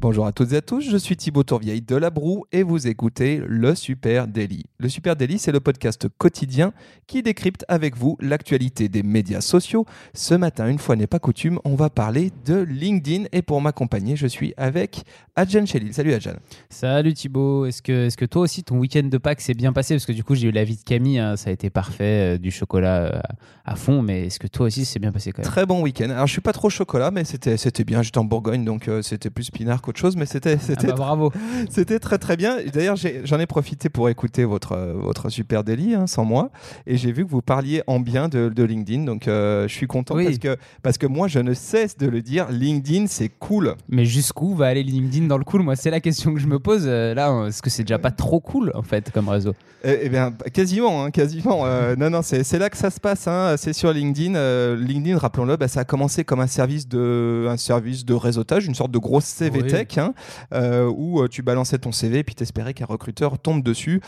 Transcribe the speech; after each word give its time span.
Bonjour 0.00 0.26
à 0.26 0.32
toutes 0.32 0.52
et 0.52 0.58
à 0.58 0.60
tous, 0.60 0.80
je 0.80 0.96
suis 0.96 1.16
Thibaut 1.16 1.42
Tourvieille 1.42 1.82
de 1.82 1.96
La 1.96 2.10
Broue 2.10 2.44
et 2.52 2.62
vous 2.62 2.86
écoutez 2.86 3.42
Le 3.44 3.74
Super 3.74 4.28
Daily. 4.28 4.64
Le 4.78 4.88
Super 4.88 5.16
Daily, 5.16 5.40
c'est 5.40 5.50
le 5.50 5.58
podcast 5.58 6.06
quotidien 6.18 6.72
qui 7.08 7.20
décrypte 7.20 7.64
avec 7.66 7.96
vous 7.96 8.16
l'actualité 8.20 8.88
des 8.88 9.02
médias 9.02 9.40
sociaux. 9.40 9.86
Ce 10.14 10.34
matin, 10.34 10.68
une 10.68 10.78
fois 10.78 10.94
n'est 10.94 11.08
pas 11.08 11.18
coutume, 11.18 11.58
on 11.64 11.74
va 11.74 11.90
parler 11.90 12.30
de 12.44 12.58
LinkedIn 12.58 13.24
et 13.32 13.42
pour 13.42 13.60
m'accompagner, 13.60 14.14
je 14.14 14.28
suis 14.28 14.54
avec 14.56 15.02
Adjan 15.34 15.66
Chelil. 15.66 15.92
Salut 15.92 16.14
Adjan. 16.14 16.34
Salut 16.70 17.14
Thibaut, 17.14 17.66
est-ce 17.66 17.82
que, 17.82 18.06
est 18.06 18.14
que 18.14 18.24
toi 18.24 18.42
aussi 18.42 18.62
ton 18.62 18.78
week-end 18.78 19.02
de 19.02 19.18
Pâques 19.18 19.40
s'est 19.40 19.54
bien 19.54 19.72
passé? 19.72 19.96
Parce 19.96 20.06
que 20.06 20.12
du 20.12 20.22
coup, 20.22 20.36
j'ai 20.36 20.46
eu 20.46 20.52
l'avis 20.52 20.76
de 20.76 20.84
Camille, 20.84 21.18
hein, 21.18 21.34
ça 21.36 21.50
a 21.50 21.52
été 21.52 21.70
parfait, 21.70 22.36
euh, 22.36 22.38
du 22.38 22.52
chocolat 22.52 23.16
euh, 23.16 23.20
à 23.64 23.74
fond, 23.74 24.00
mais 24.00 24.26
est-ce 24.26 24.38
que 24.38 24.46
toi 24.46 24.66
aussi 24.66 24.84
c'est 24.84 25.00
bien 25.00 25.10
passé 25.10 25.32
quand 25.32 25.42
même? 25.42 25.50
Très 25.50 25.66
bon 25.66 25.82
week-end. 25.82 26.10
Alors, 26.10 26.28
je 26.28 26.32
suis 26.32 26.40
pas 26.40 26.52
trop 26.52 26.70
chocolat, 26.70 27.10
mais 27.10 27.24
c'était 27.24 27.56
c'était 27.56 27.82
bien. 27.82 28.02
J'étais 28.02 28.18
en 28.18 28.24
Bourgogne, 28.24 28.64
donc 28.64 28.86
euh, 28.86 29.02
c'était 29.02 29.30
plus 29.30 29.50
pinard 29.50 29.82
qu'autre 29.88 29.98
chose, 30.00 30.16
mais 30.16 30.26
c'était 30.26 30.56
Ah 30.58 30.62
c'était 30.62 30.86
bah, 30.88 30.94
bravo 30.96 31.32
C'était 31.70 31.98
très 31.98 32.18
très 32.18 32.36
bien. 32.36 32.56
D'ailleurs, 32.72 32.96
j'en 33.24 33.38
ai, 33.40 33.46
profité 33.46 33.88
pour 33.88 34.08
écouter 34.10 34.44
votre, 34.44 34.76
votre 34.76 35.30
super 35.30 35.64
délit 35.64 35.94
hein, 35.94 36.06
sans 36.06 36.24
moi. 36.24 36.50
Et 36.86 36.98
j'ai 36.98 37.12
vu 37.12 37.24
que 37.24 37.30
vous 37.30 37.40
parliez 37.40 37.82
en 37.86 37.98
bien 37.98 38.28
de, 38.28 38.50
de 38.50 38.62
LinkedIn. 38.62 39.04
Donc, 39.04 39.26
euh, 39.26 39.66
je 39.66 39.72
suis 39.74 39.86
content 39.86 40.14
Oui. 40.16 40.24
parce, 40.26 40.38
que, 40.38 40.56
parce 40.82 40.98
que 40.98 41.06
moi, 41.06 41.28
je 41.28 41.38
ne 41.38 41.54
cesse 41.54 41.96
de 41.96 42.06
le 42.06 42.20
dire. 42.20 42.48
LinkedIn, 42.50 43.06
c'est 43.06 43.30
cool. 43.30 43.74
Mais 43.88 44.04
jusqu'où 44.04 44.54
va 44.54 44.66
aller 44.66 44.82
LinkedIn 44.82 45.26
dans 45.26 45.38
le 45.38 45.44
cool? 45.44 45.62
Moi, 45.62 45.76
c'est 45.76 45.90
la 45.90 46.00
question 46.00 46.34
que 46.34 46.40
je 46.40 46.46
me 46.46 46.58
pose. 46.58 46.84
euh, 46.86 47.14
là, 47.14 47.30
euh, 47.32 47.46
est-ce 47.46 47.62
que 47.62 47.70
c'est 47.70 47.84
déjà 47.84 47.98
pas 47.98 48.10
trop 48.10 48.40
cool 48.40 48.70
en 48.74 48.82
fait 48.82 49.10
comme 49.10 49.28
réseau? 49.30 49.54
Eh 49.84 50.00
eh 50.02 50.08
bien, 50.08 50.32
quasiment, 50.52 51.04
hein, 51.04 51.10
quasiment. 51.10 51.64
Euh, 51.64 51.96
non, 51.98 52.10
non, 52.10 52.20
c'est 52.22 52.58
là 52.58 52.68
que 52.68 52.76
ça 52.76 52.90
se 52.90 53.00
passe. 53.00 53.26
hein. 53.28 53.54
C'est 53.56 53.72
sur 53.72 53.92
LinkedIn. 53.92 54.74
LinkedIn, 54.76 55.16
rappelons-le, 55.16 55.56
bah, 55.56 55.68
ça 55.68 55.80
a 55.80 55.84
commencé 55.84 56.24
comme 56.24 56.40
un 56.40 56.46
service 56.46 56.86
de, 56.88 57.46
un 57.48 57.56
service 57.56 58.04
de 58.04 58.14
réseautage, 58.14 58.66
une 58.66 58.74
sorte 58.74 58.90
de 58.90 58.98
grosse 58.98 59.24
CV 59.24 59.62
Oui. 59.62 59.70
Hein, 59.98 60.14
euh, 60.52 60.90
où 60.94 61.20
euh, 61.20 61.28
tu 61.28 61.42
balançais 61.42 61.78
ton 61.78 61.92
CV 61.92 62.18
et 62.18 62.24
puis 62.24 62.34
t'espérais 62.34 62.74
qu'un 62.74 62.86
recruteur 62.86 63.38
tombe 63.38 63.62
dessus. 63.62 64.00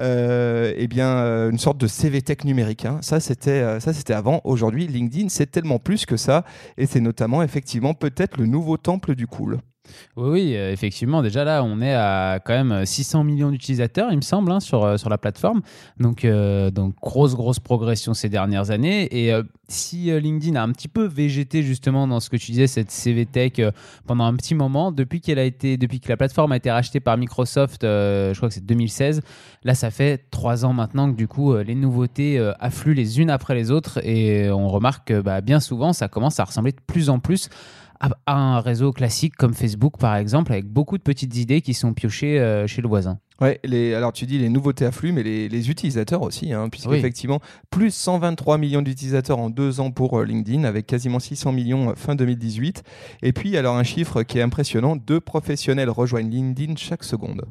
Euh, 0.00 0.72
eh 0.76 0.88
bien, 0.88 1.48
une 1.50 1.58
sorte 1.58 1.78
de 1.78 1.86
CV 1.86 2.22
tech 2.22 2.44
numérique. 2.44 2.84
hein. 2.84 2.98
Ça, 3.02 3.20
c'était, 3.20 3.80
ça, 3.80 3.92
c'était 3.92 4.14
avant. 4.14 4.40
Aujourd'hui, 4.44 4.86
LinkedIn, 4.86 5.28
c'est 5.28 5.50
tellement 5.50 5.78
plus 5.78 6.06
que 6.06 6.16
ça, 6.16 6.44
et 6.76 6.86
c'est 6.86 7.00
notamment 7.00 7.42
effectivement 7.42 7.94
peut-être 7.94 8.38
le 8.38 8.46
nouveau 8.46 8.76
temple 8.76 9.14
du 9.14 9.26
cool. 9.26 9.58
Oui, 10.16 10.30
oui, 10.30 10.56
euh, 10.56 10.72
effectivement. 10.72 11.22
Déjà 11.22 11.44
là, 11.44 11.62
on 11.62 11.80
est 11.80 11.94
à 11.94 12.40
quand 12.44 12.52
même 12.52 12.84
600 12.84 13.24
millions 13.24 13.50
d'utilisateurs, 13.50 14.12
il 14.12 14.16
me 14.16 14.22
semble, 14.22 14.50
hein, 14.52 14.60
sur, 14.60 14.84
euh, 14.84 14.96
sur 14.96 15.08
la 15.08 15.18
plateforme. 15.18 15.62
Donc, 15.98 16.24
euh, 16.24 16.70
donc, 16.70 16.94
grosse, 17.00 17.34
grosse 17.34 17.60
progression 17.60 18.14
ces 18.14 18.28
dernières 18.28 18.70
années. 18.70 19.08
Et 19.10 19.32
euh, 19.32 19.42
si 19.68 20.10
euh, 20.10 20.18
LinkedIn 20.18 20.56
a 20.56 20.62
un 20.62 20.72
petit 20.72 20.88
peu 20.88 21.06
végété 21.06 21.62
justement 21.62 22.08
dans 22.08 22.20
ce 22.20 22.30
que 22.30 22.36
tu 22.36 22.52
disais, 22.52 22.66
cette 22.66 22.90
CV 22.90 23.26
Tech, 23.26 23.52
euh, 23.58 23.70
pendant 24.06 24.24
un 24.24 24.34
petit 24.34 24.54
moment, 24.54 24.92
depuis 24.92 25.20
qu'elle 25.20 25.38
a 25.38 25.44
été, 25.44 25.76
depuis 25.76 26.00
que 26.00 26.08
la 26.08 26.16
plateforme 26.16 26.52
a 26.52 26.56
été 26.56 26.70
rachetée 26.70 27.00
par 27.00 27.16
Microsoft, 27.18 27.84
euh, 27.84 28.32
je 28.32 28.38
crois 28.38 28.48
que 28.48 28.54
c'est 28.54 28.64
2016, 28.64 29.20
là, 29.64 29.74
ça 29.74 29.90
fait 29.90 30.24
trois 30.30 30.64
ans 30.64 30.72
maintenant 30.72 31.10
que 31.10 31.16
du 31.16 31.28
coup, 31.28 31.52
euh, 31.52 31.62
les 31.62 31.74
nouveautés 31.74 32.38
euh, 32.38 32.52
affluent 32.60 32.94
les 32.94 33.20
unes 33.20 33.30
après 33.30 33.54
les 33.54 33.70
autres. 33.70 34.00
Et 34.04 34.50
on 34.50 34.68
remarque 34.68 35.08
que 35.08 35.20
bah, 35.20 35.42
bien 35.42 35.60
souvent, 35.60 35.92
ça 35.92 36.08
commence 36.08 36.40
à 36.40 36.44
ressembler 36.44 36.72
de 36.72 36.80
plus 36.86 37.10
en 37.10 37.18
plus 37.18 37.50
à 38.00 38.34
un 38.34 38.60
réseau 38.60 38.92
classique 38.92 39.36
comme 39.36 39.54
Facebook 39.54 39.98
par 39.98 40.16
exemple, 40.16 40.52
avec 40.52 40.66
beaucoup 40.66 40.98
de 40.98 41.02
petites 41.02 41.36
idées 41.36 41.60
qui 41.60 41.74
sont 41.74 41.94
piochées 41.94 42.38
euh, 42.38 42.66
chez 42.66 42.82
le 42.82 42.88
voisin. 42.88 43.18
Ouais, 43.40 43.60
les, 43.62 43.94
alors 43.94 44.12
tu 44.12 44.26
dis 44.26 44.36
les 44.38 44.48
nouveautés 44.48 44.84
affluent, 44.84 45.12
mais 45.12 45.22
les, 45.22 45.48
les 45.48 45.70
utilisateurs 45.70 46.22
aussi, 46.22 46.52
hein, 46.52 46.68
puisque 46.68 46.88
Oui. 46.88 46.98
effectivement, 46.98 47.40
plus 47.70 47.94
123 47.94 48.58
millions 48.58 48.82
d'utilisateurs 48.82 49.38
en 49.38 49.48
deux 49.48 49.78
ans 49.78 49.92
pour 49.92 50.18
euh, 50.18 50.24
LinkedIn, 50.24 50.64
avec 50.64 50.86
quasiment 50.86 51.20
600 51.20 51.52
millions 51.52 51.90
euh, 51.90 51.94
fin 51.94 52.16
2018. 52.16 52.82
Et 53.22 53.32
puis, 53.32 53.56
alors 53.56 53.76
un 53.76 53.84
chiffre 53.84 54.24
qui 54.24 54.38
est 54.38 54.42
impressionnant, 54.42 54.96
deux 54.96 55.20
professionnels 55.20 55.88
rejoignent 55.90 56.30
LinkedIn 56.30 56.74
chaque 56.76 57.04
seconde. 57.04 57.44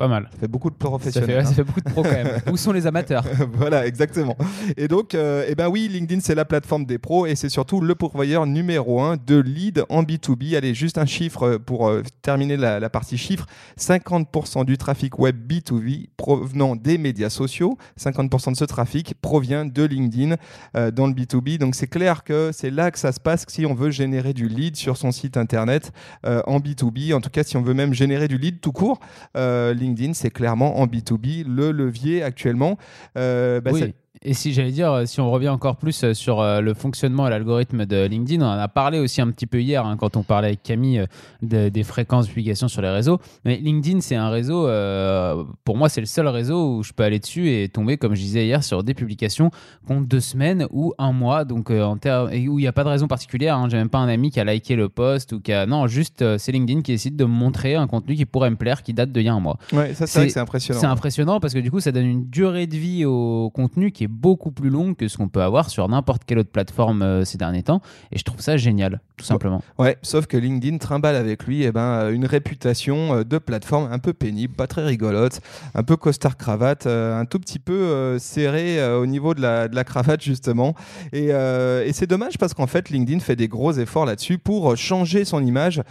Pas 0.00 0.08
mal. 0.08 0.30
Ça 0.32 0.38
fait 0.40 0.48
beaucoup 0.48 0.70
de 0.70 0.76
Ça 0.76 0.78
fait, 0.80 0.88
professionnels. 0.88 1.30
ouais, 1.30 1.42
hein. 1.42 1.44
ça 1.44 1.52
fait 1.52 1.62
beaucoup 1.62 1.82
de 1.82 1.90
pros 1.90 2.02
quand 2.02 2.10
même. 2.10 2.40
Où 2.50 2.56
sont 2.56 2.72
les 2.72 2.86
amateurs? 2.86 3.22
Voilà, 3.52 3.86
exactement. 3.86 4.34
Et 4.78 4.88
donc, 4.88 5.14
euh, 5.14 5.44
eh 5.46 5.54
ben 5.54 5.68
oui, 5.68 5.88
LinkedIn, 5.88 6.20
c'est 6.22 6.34
la 6.34 6.46
plateforme 6.46 6.86
des 6.86 6.96
pros 6.96 7.26
et 7.26 7.34
c'est 7.34 7.50
surtout 7.50 7.82
le 7.82 7.94
pourvoyeur 7.94 8.46
numéro 8.46 9.02
un 9.02 9.18
de 9.18 9.36
leads 9.38 9.84
en 9.90 10.02
B2B. 10.02 10.56
Allez, 10.56 10.72
juste 10.72 10.96
un 10.96 11.04
chiffre 11.04 11.42
euh, 11.42 11.58
pour 11.58 11.86
euh, 11.86 12.02
terminer 12.22 12.56
la, 12.56 12.80
la 12.80 12.88
partie 12.88 13.18
chiffres. 13.18 13.44
50% 13.78 14.64
du 14.64 14.78
trafic 14.78 15.18
web 15.18 15.36
B2B 15.46 16.06
provenant 16.16 16.76
des 16.76 16.96
médias 16.96 17.28
sociaux, 17.28 17.76
50% 18.00 18.52
de 18.52 18.56
ce 18.56 18.64
trafic 18.64 19.12
provient 19.20 19.66
de 19.66 19.82
LinkedIn 19.82 20.36
euh, 20.78 20.90
dans 20.90 21.08
le 21.08 21.12
B2B. 21.12 21.58
Donc, 21.58 21.74
c'est 21.74 21.88
clair 21.88 22.24
que 22.24 22.52
c'est 22.54 22.70
là 22.70 22.90
que 22.90 22.98
ça 22.98 23.12
se 23.12 23.20
passe 23.20 23.44
si 23.48 23.66
on 23.66 23.74
veut 23.74 23.90
générer 23.90 24.32
du 24.32 24.48
lead 24.48 24.76
sur 24.76 24.96
son 24.96 25.12
site 25.12 25.36
internet 25.36 25.92
en 26.24 26.58
B2B. 26.58 27.12
En 27.12 27.20
tout 27.20 27.28
cas, 27.28 27.42
si 27.42 27.58
on 27.58 27.62
veut 27.62 27.74
même 27.74 27.92
générer 27.92 28.28
du 28.28 28.38
lead 28.38 28.62
tout 28.62 28.72
court, 28.72 28.98
euh, 29.36 29.74
LinkedIn, 29.90 30.14
c'est 30.14 30.30
clairement 30.30 30.80
en 30.80 30.86
B2B 30.86 31.44
le 31.46 31.72
levier 31.72 32.22
actuellement. 32.22 32.78
Euh, 33.16 33.60
bah, 33.60 33.70
Oui. 33.72 33.94
Et 34.22 34.34
si 34.34 34.52
j'allais 34.52 34.70
dire, 34.70 34.92
euh, 34.92 35.06
si 35.06 35.18
on 35.18 35.30
revient 35.30 35.48
encore 35.48 35.76
plus 35.76 36.04
euh, 36.04 36.12
sur 36.12 36.40
euh, 36.42 36.60
le 36.60 36.74
fonctionnement 36.74 37.26
et 37.26 37.30
l'algorithme 37.30 37.86
de 37.86 38.04
LinkedIn, 38.04 38.44
on 38.44 38.48
en 38.50 38.58
a 38.58 38.68
parlé 38.68 38.98
aussi 38.98 39.22
un 39.22 39.30
petit 39.30 39.46
peu 39.46 39.62
hier 39.62 39.86
hein, 39.86 39.96
quand 39.96 40.14
on 40.18 40.22
parlait 40.22 40.48
avec 40.48 40.62
Camille 40.62 41.06
de- 41.40 41.70
des 41.70 41.82
fréquences 41.84 42.26
de 42.26 42.28
publication 42.32 42.68
sur 42.68 42.82
les 42.82 42.90
réseaux. 42.90 43.18
Mais 43.46 43.56
LinkedIn, 43.56 44.02
c'est 44.02 44.16
un 44.16 44.28
réseau, 44.28 44.66
euh, 44.68 45.42
pour 45.64 45.78
moi, 45.78 45.88
c'est 45.88 46.02
le 46.02 46.06
seul 46.06 46.28
réseau 46.28 46.76
où 46.76 46.82
je 46.82 46.92
peux 46.92 47.02
aller 47.02 47.18
dessus 47.18 47.50
et 47.50 47.70
tomber, 47.70 47.96
comme 47.96 48.14
je 48.14 48.20
disais 48.20 48.44
hier, 48.44 48.62
sur 48.62 48.84
des 48.84 48.92
publications 48.92 49.48
qui 49.86 49.92
ont 49.94 50.02
deux 50.02 50.20
semaines 50.20 50.66
ou 50.70 50.92
un 50.98 51.12
mois, 51.12 51.46
donc 51.46 51.70
euh, 51.70 51.82
en 51.82 51.96
et 52.30 52.46
où 52.46 52.58
il 52.58 52.62
n'y 52.62 52.68
a 52.68 52.72
pas 52.72 52.84
de 52.84 52.90
raison 52.90 53.08
particulière. 53.08 53.56
Hein. 53.56 53.68
J'ai 53.70 53.78
même 53.78 53.88
pas 53.88 54.00
un 54.00 54.08
ami 54.08 54.30
qui 54.30 54.38
a 54.38 54.44
liké 54.44 54.76
le 54.76 54.90
post 54.90 55.32
ou 55.32 55.40
qui 55.40 55.54
a. 55.54 55.64
Non, 55.64 55.86
juste 55.86 56.20
euh, 56.20 56.36
c'est 56.36 56.52
LinkedIn 56.52 56.82
qui 56.82 56.92
décide 56.92 57.16
de 57.16 57.24
me 57.24 57.30
montrer 57.32 57.74
un 57.74 57.86
contenu 57.86 58.16
qui 58.16 58.26
pourrait 58.26 58.50
me 58.50 58.56
plaire, 58.56 58.82
qui 58.82 58.92
date 58.92 59.12
d'il 59.12 59.22
y 59.22 59.28
a 59.30 59.32
un 59.34 59.40
mois. 59.40 59.56
Ouais, 59.72 59.94
ça 59.94 60.06
c'est 60.06 60.18
vrai 60.18 60.24
C'est- 60.24 60.26
que 60.26 60.32
c'est 60.34 60.40
impressionnant. 60.40 60.80
C'est 60.80 60.86
impressionnant 60.86 61.40
parce 61.40 61.54
que 61.54 61.58
du 61.60 61.70
coup, 61.70 61.80
ça 61.80 61.90
donne 61.90 62.04
une 62.04 62.28
durée 62.28 62.66
de 62.66 62.76
vie 62.76 63.06
au 63.06 63.48
contenu 63.54 63.92
qui 63.92 64.04
est 64.04 64.09
beaucoup 64.10 64.50
plus 64.50 64.68
longue 64.70 64.96
que 64.96 65.08
ce 65.08 65.16
qu'on 65.16 65.28
peut 65.28 65.42
avoir 65.42 65.70
sur 65.70 65.88
n'importe 65.88 66.24
quelle 66.24 66.38
autre 66.38 66.50
plateforme 66.50 67.02
euh, 67.02 67.24
ces 67.24 67.38
derniers 67.38 67.62
temps. 67.62 67.80
Et 68.12 68.18
je 68.18 68.24
trouve 68.24 68.40
ça 68.40 68.56
génial, 68.56 69.00
tout 69.16 69.24
simplement. 69.24 69.62
Ouais, 69.78 69.96
sauf 70.02 70.26
que 70.26 70.36
LinkedIn 70.36 70.78
trimballe 70.78 71.16
avec 71.16 71.44
lui 71.44 71.62
eh 71.62 71.72
ben, 71.72 71.80
euh, 71.80 72.12
une 72.12 72.26
réputation 72.26 73.14
euh, 73.14 73.24
de 73.24 73.38
plateforme 73.38 73.90
un 73.90 73.98
peu 73.98 74.12
pénible, 74.12 74.54
pas 74.54 74.66
très 74.66 74.84
rigolote, 74.84 75.40
un 75.74 75.82
peu 75.82 75.96
costard 75.96 76.36
cravate, 76.36 76.86
euh, 76.86 77.18
un 77.18 77.24
tout 77.24 77.38
petit 77.38 77.58
peu 77.58 78.18
serré 78.18 78.82
au 78.94 79.06
niveau 79.06 79.34
de 79.34 79.40
la, 79.40 79.68
de 79.68 79.74
la 79.74 79.84
cravate 79.84 80.22
justement. 80.22 80.74
Et, 81.12 81.28
et 81.28 81.92
c'est 81.92 82.06
dommage 82.06 82.38
parce 82.38 82.54
qu'en 82.54 82.66
fait 82.66 82.90
LinkedIn 82.90 83.20
fait 83.20 83.36
des 83.36 83.48
gros 83.48 83.72
efforts 83.72 84.06
là-dessus 84.06 84.38
pour 84.38 84.76
changer 84.76 85.24
son 85.24 85.44
image 85.44 85.82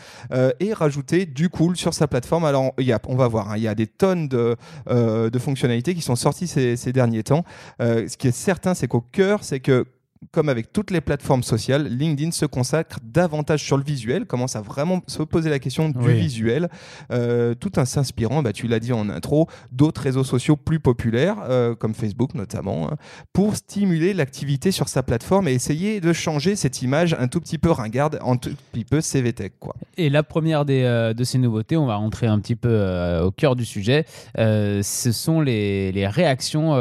et 0.59 0.73
rajouter 0.73 1.25
du 1.25 1.49
cool 1.49 1.77
sur 1.77 1.93
sa 1.93 2.07
plateforme. 2.07 2.45
Alors 2.45 2.73
y 2.77 2.91
a, 2.91 2.99
on 3.07 3.15
va 3.15 3.27
voir, 3.27 3.51
hein, 3.51 3.57
il 3.57 3.63
y 3.63 3.67
a 3.67 3.75
des 3.75 3.87
tonnes 3.87 4.27
de, 4.27 4.55
de 4.89 5.39
fonctionnalités 5.39 5.95
qui 5.95 6.01
sont 6.01 6.15
sorties 6.15 6.47
ces, 6.47 6.75
ces 6.75 6.91
derniers 6.91 7.23
temps. 7.23 7.43
Euh, 7.81 8.07
ce 8.09 8.17
qui 8.17 8.27
est 8.27 8.31
certain, 8.31 8.73
c'est 8.73 8.87
qu'au 8.87 9.01
cœur, 9.01 9.43
c'est 9.43 9.59
que 9.59 9.85
comme 10.31 10.49
avec 10.49 10.73
toutes 10.73 10.91
les 10.91 11.01
plateformes 11.01 11.43
sociales, 11.43 11.87
LinkedIn 11.87 12.31
se 12.31 12.45
consacre 12.45 12.99
davantage 13.03 13.63
sur 13.63 13.77
le 13.77 13.83
visuel, 13.83 14.25
commence 14.25 14.55
à 14.57 14.61
vraiment 14.61 15.01
se 15.07 15.23
poser 15.23 15.49
la 15.49 15.59
question 15.59 15.89
du 15.89 15.97
Oui. 15.97 16.13
visuel, 16.19 16.69
euh, 17.11 17.53
tout 17.55 17.79
en 17.79 17.85
s'inspirant, 17.85 18.43
bah, 18.43 18.51
tu 18.53 18.67
l'as 18.67 18.79
dit 18.79 18.91
en 18.93 19.09
intro, 19.09 19.47
d'autres 19.71 20.01
réseaux 20.01 20.25
sociaux 20.25 20.57
plus 20.57 20.79
populaires, 20.81 21.37
euh, 21.49 21.73
comme 21.73 21.93
Facebook 21.93 22.35
notamment, 22.35 22.91
hein, 22.91 22.97
pour 23.33 23.55
stimuler 23.55 24.13
l'activité 24.13 24.71
sur 24.71 24.89
sa 24.89 25.03
plateforme 25.03 25.47
et 25.47 25.53
essayer 25.53 26.01
de 26.01 26.11
changer 26.11 26.55
cette 26.57 26.81
image 26.81 27.15
un 27.17 27.27
tout 27.29 27.39
petit 27.39 27.57
peu 27.57 27.71
ringarde, 27.71 28.19
un 28.21 28.35
tout 28.35 28.51
petit 28.73 28.83
peu 28.85 28.99
CVTech. 29.01 29.53
Quoi. 29.59 29.75
Et 29.97 30.09
la 30.09 30.23
première 30.23 30.65
des, 30.65 30.83
euh, 30.83 31.13
de 31.13 31.23
ces 31.23 31.37
nouveautés, 31.37 31.77
on 31.77 31.85
va 31.85 31.95
rentrer 31.95 32.27
un 32.27 32.39
petit 32.39 32.55
peu 32.57 33.19
au 33.23 33.31
cœur 33.31 33.55
du 33.55 33.63
sujet, 33.65 34.05
ce 34.37 35.11
sont 35.13 35.41
les, 35.41 35.91
les 35.91 36.07
réactions 36.07 36.71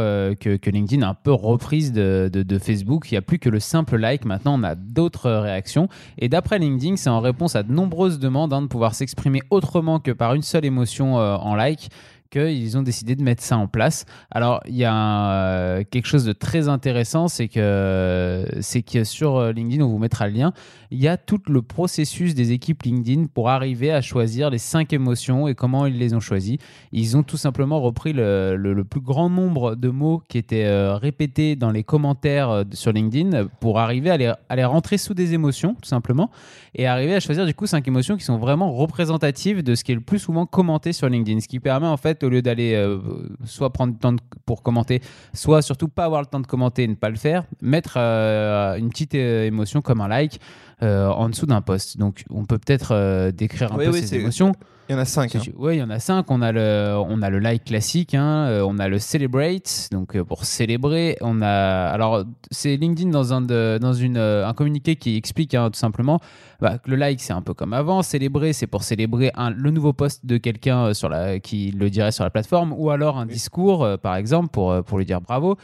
que, 0.41 0.57
que 0.57 0.71
LinkedIn 0.71 1.03
a 1.07 1.11
un 1.11 1.15
peu 1.15 1.33
reprises 1.33 1.93
de, 1.93 2.29
de- 2.33 2.43
de 2.43 2.59
Facebook. 2.59 3.11
Il 3.11 3.15
n'y 3.15 3.19
a 3.19 3.23
plus 3.29 3.39
que 3.39 3.49
le 3.49 3.61
simple 3.61 3.97
like, 3.97 4.25
maintenant 4.25 4.59
on 4.59 4.65
a 4.65 4.75
d'autres 4.75 5.31
réactions. 5.31 5.89
Et 6.19 6.29
d'après 6.29 6.59
LinkedIn, 6.59 6.97
c'est 6.97 7.11
en 7.11 7.21
réponse 7.21 7.55
à 7.55 7.63
de 7.63 7.71
nombreuses 7.71 8.19
demandes 8.19 8.53
hein, 8.53 8.63
de 8.63 8.67
pouvoir 8.67 8.95
s'exprimer 8.95 9.41
autrement 9.51 10.01
que 10.01 10.11
par 10.11 10.35
une 10.35 10.43
seule 10.43 10.65
émotion 10.65 11.21
euh, 11.21 11.37
en 11.37 11.55
like 11.55 11.91
qu'ils 12.31 12.77
ont 12.77 12.83
décidé 12.83 13.17
de 13.17 13.23
mettre 13.23 13.43
ça 13.43 13.57
en 13.57 13.67
place. 13.67 14.05
Alors, 14.31 14.61
il 14.67 14.77
y 14.77 14.85
a 14.85 15.31
euh, 15.31 15.85
quelque 15.91 16.07
chose 16.07 16.25
de 16.25 16.33
très 16.33 16.69
intéressant, 16.69 17.29
c'est 17.29 17.49
que, 17.49 18.47
c'est 18.61 18.83
que 18.83 19.05
sur 19.05 19.37
euh, 19.37 19.53
LinkedIn, 19.53 19.85
on 19.85 19.89
vous 19.89 19.99
mettra 19.99 20.29
le 20.29 20.35
lien, 20.35 20.53
il 20.91 20.99
y 20.99 21.09
a 21.09 21.17
tout 21.17 21.41
le 21.49 21.63
processus 21.63 22.35
des 22.35 22.53
équipes 22.53 22.83
LinkedIn 22.83 23.27
pour 23.27 23.49
arriver 23.49 23.93
à 23.93 24.01
choisir 24.01 24.51
les 24.51 24.59
cinq 24.59 24.93
émotions 24.93 25.49
et 25.49 25.55
comment 25.55 25.87
ils 25.87 25.99
les 25.99 26.15
ont 26.15 26.21
choisies. 26.21 26.59
Ils 26.93 27.17
ont 27.17 27.23
tout 27.23 27.37
simplement 27.37 27.81
repris 27.81 28.13
le, 28.13 28.57
le- 28.57 28.75
le 28.75 28.85
plus 28.85 29.01
grand 29.01 29.31
nombre 29.31 29.75
de 29.75 29.89
mots 29.89 30.23
qui 30.29 30.39
étaient 30.39 30.67
euh, 30.67 30.97
répétés 30.97 31.57
dans 31.57 31.71
les 31.71 31.85
commentaires 31.85 32.65
sur 32.73 32.93
LinkedIn 32.93 33.47
pour 33.61 33.79
arriver 33.79 34.11
à 34.11 34.17
les, 34.17 34.33
à 34.49 34.57
les 34.57 34.65
rentrer 34.65 34.99
sous 34.99 35.15
des 35.15 35.35
émotions, 35.35 35.75
tout 35.75 35.89
simplement, 35.89 36.31
et 36.75 36.87
arriver 36.87 37.15
à 37.15 37.21
choisir 37.21 37.47
du 37.47 37.55
coup 37.55 37.67
cinq 37.67 37.87
émotions 37.89 38.17
qui 38.17 38.25
sont 38.25 38.39
vraiment 38.39 38.73
représentatives 38.73 39.63
de 39.63 39.75
ce 39.75 39.85
qui 39.85 39.93
est 39.93 39.95
le 39.95 40.01
plus 40.01 40.19
souvent 40.19 40.47
commenté 40.47 40.93
sur 40.93 41.09
LinkedIn, 41.09 41.41
ce 41.41 41.49
qui 41.49 41.61
permet 41.61 41.87
en 41.87 41.97
fait 41.97 42.18
au 42.25 42.29
lieu 42.29 42.43
d'aller 42.43 42.75
euh, 42.75 42.99
soit 43.45 43.73
prendre 43.73 43.93
du 43.93 43.99
temps 43.99 44.17
pour 44.47 44.63
commenter, 44.63 45.01
soit 45.33 45.63
surtout 45.63 45.89
pas 45.89 46.05
avoir 46.05 46.21
le 46.21 46.27
temps 46.27 46.41
de 46.41 46.47
commenter 46.47 46.85
et 46.85 46.89
ne 46.89 46.95
pas 46.95 47.11
le 47.11 47.17
faire, 47.17 47.45
mettre 47.61 47.95
euh, 47.97 48.77
une 48.77 48.89
petite 48.89 49.15
euh, 49.15 49.45
émotion 49.45 49.81
comme 49.81 50.01
un 50.01 50.09
like 50.09 50.41
euh, 50.83 51.09
en 51.09 51.29
dessous 51.29 51.47
d'un 51.47 51.61
post. 51.61 51.99
Donc, 51.99 52.25
on 52.31 52.45
peut 52.45 52.59
peut-être 52.59 52.93
euh, 52.93 53.31
décrire 53.33 53.73
un 53.73 53.77
Oui, 53.77 53.85
peu 53.87 53.93
oui, 53.93 54.01
ces 54.03 54.17
émotions. 54.17 54.53
Il 54.91 54.95
y 54.95 54.95
en 54.97 55.01
a 55.01 55.05
cinq. 55.05 55.37
Hein. 55.37 55.41
Ouais, 55.59 55.77
il 55.77 55.81
y 55.81 55.83
en 55.83 55.91
a 55.91 55.99
cinq. 55.99 56.31
On 56.31 56.41
a 56.41 56.51
le, 56.51 56.95
on 56.97 57.21
a 57.21 57.29
le 57.29 57.41
like 57.41 57.65
classique, 57.65 58.15
hein, 58.15 58.47
euh, 58.49 58.65
on 58.67 58.79
a 58.79 58.89
le 58.89 58.99
celebrate, 58.99 59.89
donc 59.93 60.19
pour 60.23 60.47
célébrer. 60.47 61.19
On 61.21 61.43
a, 61.43 61.89
alors 61.89 62.25
c'est 62.51 62.75
LinkedIn 62.77 63.11
dans 63.11 63.35
un 63.35 63.43
de- 63.43 63.79
dans 63.83 63.93
une 63.93 64.17
un 64.17 64.55
communiqué 64.55 64.97
qui 64.97 65.19
explique 65.19 65.55
hein, 65.55 65.69
tout 65.71 65.79
simplement 65.79 66.21
bah, 66.63 66.79
que 66.79 66.89
le 66.91 66.97
like 66.97 67.21
c'est 67.21 67.35
un 67.35 67.43
peu 67.43 67.53
comme 67.53 67.75
avant. 67.75 68.01
Célébrer, 68.01 68.55
c'est 68.55 68.67
pour 68.67 68.83
célébrer 68.83 69.31
un, 69.35 69.51
le 69.51 69.71
nouveau 69.71 69.93
post 69.93 70.25
de 70.25 70.39
quelqu'un 70.39 70.95
sur 70.95 71.11
la 71.11 71.39
qui 71.39 71.71
le 71.71 71.91
dirait 71.91 72.11
sur 72.13 72.25
la 72.25 72.31
plateforme, 72.31 72.73
ou 72.75 72.89
alors 72.89 73.19
un 73.19 73.27
discours, 73.27 73.85
euh, 73.85 73.99
par 73.99 74.17
exemple, 74.17 74.49
pour 74.49 74.83
pour 74.85 74.97
lui 74.97 75.05
dire 75.05 75.21
bravo. 75.21 75.59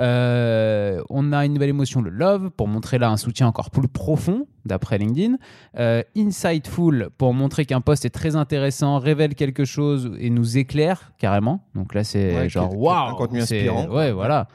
On 0.00 1.32
a 1.32 1.44
une 1.44 1.52
nouvelle 1.54 1.70
émotion, 1.70 2.00
le 2.00 2.10
love, 2.10 2.50
pour 2.50 2.68
montrer 2.68 2.98
là 2.98 3.10
un 3.10 3.16
soutien 3.16 3.48
encore 3.48 3.70
plus 3.70 3.88
profond, 3.88 4.46
d'après 4.64 4.98
LinkedIn. 4.98 5.36
Euh, 5.78 6.02
insightful, 6.16 7.10
pour 7.18 7.34
montrer 7.34 7.64
qu'un 7.64 7.80
post 7.80 8.04
est 8.04 8.10
très 8.10 8.36
intéressant, 8.36 8.98
révèle 8.98 9.34
quelque 9.34 9.64
chose 9.64 10.12
et 10.18 10.30
nous 10.30 10.58
éclaire 10.58 11.12
carrément. 11.18 11.60
Donc 11.74 11.94
là, 11.94 12.04
c'est 12.04 12.34
Ouais, 12.34 12.48
genre 12.48 12.76
waouh, 12.76 13.10
un 13.10 13.14
contenu 13.14 13.40
inspirant. 13.40 13.88
Ouais, 13.88 14.12
voilà. 14.12 14.48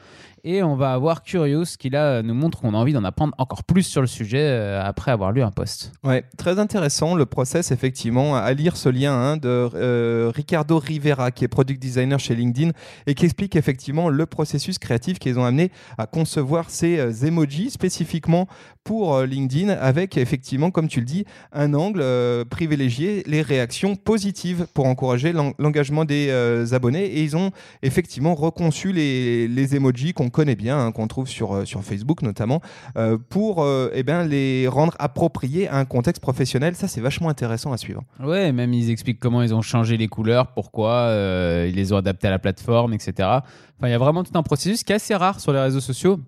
Et 0.46 0.62
on 0.62 0.76
va 0.76 0.92
avoir 0.92 1.22
Curious 1.22 1.64
qui 1.78 1.88
là 1.88 2.22
nous 2.22 2.34
montre 2.34 2.60
qu'on 2.60 2.74
a 2.74 2.76
envie 2.76 2.92
d'en 2.92 3.02
apprendre 3.02 3.34
encore 3.38 3.64
plus 3.64 3.82
sur 3.82 4.02
le 4.02 4.06
sujet 4.06 4.42
euh, 4.42 4.84
après 4.84 5.10
avoir 5.10 5.32
lu 5.32 5.42
un 5.42 5.50
post. 5.50 5.90
Ouais, 6.04 6.22
très 6.36 6.58
intéressant 6.58 7.14
le 7.14 7.24
process 7.24 7.70
effectivement 7.70 8.36
à 8.36 8.52
lire 8.52 8.76
ce 8.76 8.90
lien 8.90 9.14
hein, 9.14 9.36
de 9.38 9.48
euh, 9.48 10.30
Ricardo 10.34 10.78
Rivera 10.78 11.30
qui 11.30 11.44
est 11.44 11.48
product 11.48 11.80
designer 11.80 12.20
chez 12.20 12.34
LinkedIn 12.34 12.72
et 13.06 13.14
qui 13.14 13.24
explique 13.24 13.56
effectivement 13.56 14.10
le 14.10 14.26
processus 14.26 14.78
créatif 14.78 15.18
qu'ils 15.18 15.38
ont 15.38 15.46
amené 15.46 15.72
à 15.96 16.06
concevoir 16.06 16.68
ces 16.68 17.24
emojis 17.24 17.70
spécifiquement 17.70 18.46
pour 18.84 19.14
euh, 19.16 19.26
LinkedIn 19.26 19.70
avec 19.70 20.16
effectivement 20.18 20.70
comme 20.70 20.88
tu 20.88 21.00
le 21.00 21.06
dis 21.06 21.24
un 21.52 21.72
angle 21.74 22.00
euh, 22.02 22.44
privilégié 22.44 23.22
les 23.26 23.42
réactions 23.42 23.96
positives 23.96 24.66
pour 24.74 24.86
encourager 24.86 25.32
l'en- 25.32 25.54
l'engagement 25.58 26.04
des 26.04 26.28
euh, 26.30 26.66
abonnés 26.72 27.04
et 27.06 27.22
ils 27.22 27.36
ont 27.36 27.50
effectivement 27.82 28.34
reconçu 28.34 28.92
les, 28.92 29.48
les 29.48 29.74
emojis 29.74 30.12
qu'on 30.12 30.28
connaît 30.30 30.54
bien 30.54 30.78
hein, 30.78 30.92
qu'on 30.92 31.08
trouve 31.08 31.26
sur, 31.28 31.66
sur 31.66 31.82
Facebook 31.82 32.20
notamment 32.22 32.60
pour 33.30 33.66
eh 33.92 34.02
ben, 34.02 34.24
les 34.24 34.68
rendre 34.68 34.94
appropriés 34.98 35.68
à 35.68 35.76
un 35.76 35.84
contexte 35.84 36.20
professionnel. 36.22 36.74
Ça, 36.74 36.88
c'est 36.88 37.00
vachement 37.00 37.28
intéressant 37.28 37.72
à 37.72 37.76
suivre. 37.78 38.02
Ouais, 38.22 38.52
même 38.52 38.72
ils 38.74 38.90
expliquent 38.90 39.18
comment 39.18 39.42
ils 39.42 39.54
ont 39.54 39.62
changé 39.62 39.96
les 39.96 40.08
couleurs, 40.08 40.48
pourquoi 40.48 41.08
ils 41.66 41.74
les 41.74 41.92
ont 41.92 41.96
adaptés 41.96 42.26
à 42.28 42.30
la 42.30 42.38
plateforme, 42.38 42.92
etc. 42.92 43.12
Enfin, 43.18 43.88
il 43.88 43.90
y 43.90 43.94
a 43.94 43.98
vraiment 43.98 44.22
tout 44.24 44.36
un 44.36 44.42
processus 44.42 44.84
qui 44.84 44.92
est 44.92 44.96
assez 44.96 45.14
rare 45.14 45.40
sur 45.40 45.52
les 45.52 45.60
réseaux 45.60 45.80
sociaux. 45.80 46.18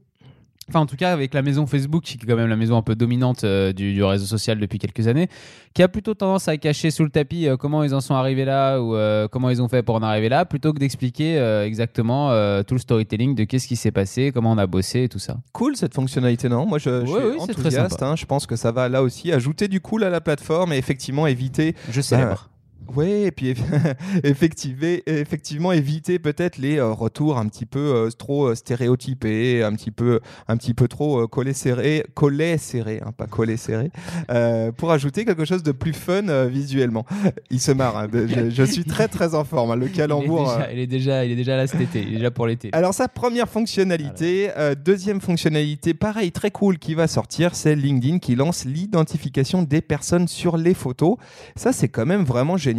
Enfin, 0.69 0.81
en 0.81 0.87
tout 0.87 0.97
cas, 0.97 1.13
avec 1.13 1.33
la 1.33 1.43
maison 1.43 1.65
Facebook, 1.65 2.03
qui 2.03 2.15
est 2.21 2.27
quand 2.27 2.35
même 2.35 2.49
la 2.49 2.57
maison 2.57 2.77
un 2.77 2.83
peu 2.83 2.97
dominante 2.97 3.45
euh, 3.45 3.73
du, 3.73 3.95
du 3.95 4.03
réseau 4.03 4.27
social 4.27 4.59
depuis 4.59 4.81
quelques 4.81 5.07
années, 5.07 5.29
qui 5.75 5.83
a 5.85 5.87
plutôt 5.89 6.15
tendance 6.15 6.49
à 6.49 6.57
cacher 6.57 6.91
sous 6.91 7.05
le 7.05 7.11
tapis 7.11 7.47
euh, 7.47 7.57
comment 7.57 7.85
ils 7.85 7.95
en 7.95 8.01
sont 8.01 8.15
arrivés 8.15 8.45
là 8.45 8.81
ou 8.81 8.97
euh, 8.97 9.29
comment 9.29 9.49
ils 9.51 9.63
ont 9.63 9.69
fait 9.69 9.85
pour 9.85 9.95
en 9.95 10.03
arriver 10.03 10.29
là, 10.29 10.45
plutôt 10.45 10.73
que 10.73 10.81
d'expliquer 10.81 11.39
euh, 11.39 11.65
exactement 11.65 12.33
euh, 12.33 12.65
tout 12.65 12.75
le 12.75 12.81
storytelling 12.81 13.37
de 13.37 13.45
qu'est-ce 13.45 13.69
qui 13.69 13.77
s'est 13.77 13.93
passé, 13.93 14.33
comment 14.35 14.51
on 14.51 14.59
a 14.59 14.67
bossé 14.67 15.05
et 15.05 15.09
tout 15.09 15.21
ça. 15.21 15.37
Cool 15.53 15.77
cette 15.77 15.95
fonctionnalité, 15.95 16.49
non? 16.49 16.67
Moi, 16.67 16.79
je, 16.79 17.07
je 17.07 17.13
Ouais, 17.13 17.21
suis 17.39 17.55
très 17.55 17.61
enthousiaste. 17.61 18.03
hein. 18.03 18.17
je 18.17 18.25
pense 18.25 18.47
que 18.47 18.57
ça 18.57 18.73
va 18.73 18.89
là 18.89 19.05
aussi 19.05 19.31
ajouter 19.33 19.69
du 19.69 19.81
cool 19.81 20.03
à 20.03 20.11
la 20.11 20.21
plateforme 20.21 20.73
et 20.73 20.79
effectivement 20.79 21.29
éviter. 21.29 21.77
Je 21.91 22.01
célèbre. 22.01 22.49
Oui, 22.95 23.09
et 23.25 23.31
puis 23.31 23.55
effectivement, 24.25 24.99
effectivement 25.07 25.73
éviter 25.73 26.19
peut-être 26.19 26.59
les 26.59 26.77
euh, 26.79 26.93
retours 26.93 27.39
un 27.39 27.47
petit 27.49 27.67
peu 27.67 27.79
euh, 27.79 28.11
trop 28.11 28.47
euh, 28.49 28.55
stéréotypés, 28.55 29.63
un 29.63 29.73
petit 29.75 29.91
peu, 29.91 30.21
un 30.49 30.57
petit 30.57 30.75
peu 30.75 30.89
trop 30.89 31.27
collés 31.27 31.53
serrés, 31.53 32.05
collés 32.15 32.59
serrés, 32.59 33.01
hein, 33.05 33.13
pas 33.17 33.27
collés 33.27 33.57
serrés, 33.57 33.91
euh, 34.31 34.73
pour 34.73 34.93
ajouter 34.93 35.25
quelque 35.25 35.45
chose 35.45 35.63
de 35.63 35.73
plus 35.73 35.93
fun 35.93 36.29
euh, 36.29 36.47
visuellement. 36.47 37.05
Il 37.51 37.61
se 37.61 37.73
marre. 37.73 37.97
hein, 37.97 38.09
je, 38.13 38.51
je 38.51 38.63
suis 38.63 38.85
très 38.85 39.09
très 39.09 39.35
en 39.35 39.45
forme. 39.45 39.71
hein, 39.73 39.77
le 39.77 39.87
il, 39.87 39.93
est 39.93 39.95
calembour. 39.95 40.51
euh, 40.51 40.65
il, 40.73 40.79
est 40.79 40.87
déjà, 40.87 41.25
il 41.25 41.33
est 41.33 41.37
déjà 41.37 41.57
là 41.57 41.67
cet 41.67 41.81
été, 41.81 42.01
il 42.03 42.09
est 42.15 42.17
déjà 42.19 42.31
pour 42.31 42.47
l'été. 42.47 42.71
alors 42.73 42.95
sa 42.95 43.09
première 43.09 43.49
fonctionnalité, 43.49 44.51
deuxième 44.85 45.21
fonctionnalité, 45.21 45.95
pareil, 45.95 46.33
très 46.33 46.51
cool 46.51 46.79
qui 46.79 46.95
va 46.95 47.07
sortir, 47.09 47.55
c'est 47.55 47.75
LinkedIn 47.75 48.19
qui 48.19 48.35
lance 48.35 48.65
l'identification 48.65 49.63
des 49.63 49.81
personnes 49.81 50.29
sur 50.29 50.57
les 50.57 50.75
photos. 50.75 51.17
Ça 51.57 51.73
c'est 51.73 51.89
quand 51.89 52.07
même 52.07 52.23
vraiment 52.25 52.57
génial. 52.57 52.76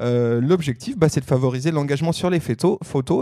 Euh, 0.00 0.40
L'objectif, 0.40 0.96
bah, 0.98 1.08
c'est 1.08 1.20
de 1.20 1.24
favoriser 1.24 1.70
l'engagement 1.70 2.12
sur 2.12 2.30
les 2.30 2.40
photos, 2.40 2.78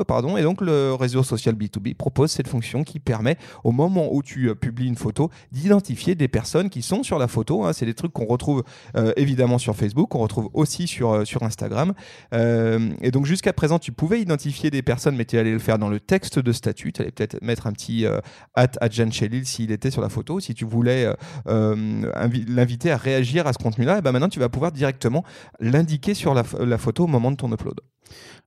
pardon, 0.07 0.37
et 0.37 0.43
donc 0.43 0.61
le 0.61 0.95
réseau 0.95 1.23
social 1.23 1.55
B2B 1.55 1.95
propose 1.95 2.31
cette 2.31 2.49
fonction 2.49 2.85
qui 2.85 2.99
permet 3.01 3.37
au 3.65 3.73
moment 3.73 4.09
où 4.13 4.23
tu 4.23 4.49
euh, 4.49 4.55
publies 4.55 4.87
une 4.89 4.97
photo 4.97 5.31
d'identifier 5.53 6.15
des 6.15 6.29
personnes 6.29 6.71
qui 6.71 6.83
sont 6.83 7.03
sur 7.03 7.19
la 7.19 7.29
photo. 7.29 7.65
hein. 7.65 7.73
C'est 7.73 7.87
des 7.87 7.95
trucs 7.95 8.13
qu'on 8.13 8.27
retrouve 8.27 8.65
euh, 8.97 9.13
évidemment 9.17 9.59
sur 9.59 9.77
Facebook, 9.77 10.09
qu'on 10.11 10.19
retrouve 10.21 10.49
aussi 10.55 10.87
sur, 10.87 11.27
sur 11.27 11.43
Instagram. 11.43 11.93
Et 12.33 13.11
donc 13.11 13.27
jusqu'à 13.27 13.53
présent, 13.53 13.79
tu 13.79 13.93
pouvais 13.93 14.21
identifier 14.21 14.71
des 14.71 14.83
personnes, 14.83 15.17
mais 15.17 15.25
tu 15.25 15.39
allais 15.39 15.53
le 15.53 15.59
faire 15.59 15.79
dans 15.79 15.89
le 15.89 16.01
texte 16.01 16.39
de 16.39 16.53
statut. 16.53 16.93
Tu 16.93 17.03
allais 17.03 17.11
peut-être 17.11 17.41
mettre 17.43 17.67
un 17.67 17.73
petit 17.73 18.07
at 18.55 18.71
Adjan 18.81 19.11
Chelil 19.11 19.47
s'il 19.47 19.71
était 19.71 19.91
sur 19.91 20.03
la 20.03 20.09
photo. 20.09 20.41
Si 20.41 20.55
tu 20.55 20.65
voulais 20.65 21.07
invi- 21.47 22.45
l'inviter 22.49 22.91
à 22.91 22.97
réagir 22.97 23.47
à 23.47 23.53
ce 23.53 23.59
contenu-là, 23.59 23.99
et 23.99 24.03
ben 24.03 24.13
maintenant 24.13 24.29
tu 24.29 24.41
vas 24.41 24.49
pouvoir 24.49 24.73
directement 24.73 25.25
l'indiquer 25.61 26.08
sur 26.15 26.35
la, 26.35 26.45
ph- 26.45 26.63
la 26.63 26.79
photo 26.79 27.05
au 27.05 27.09
moment 27.09 27.31
de 27.31 27.37
ton 27.37 27.53
upload. 27.53 27.81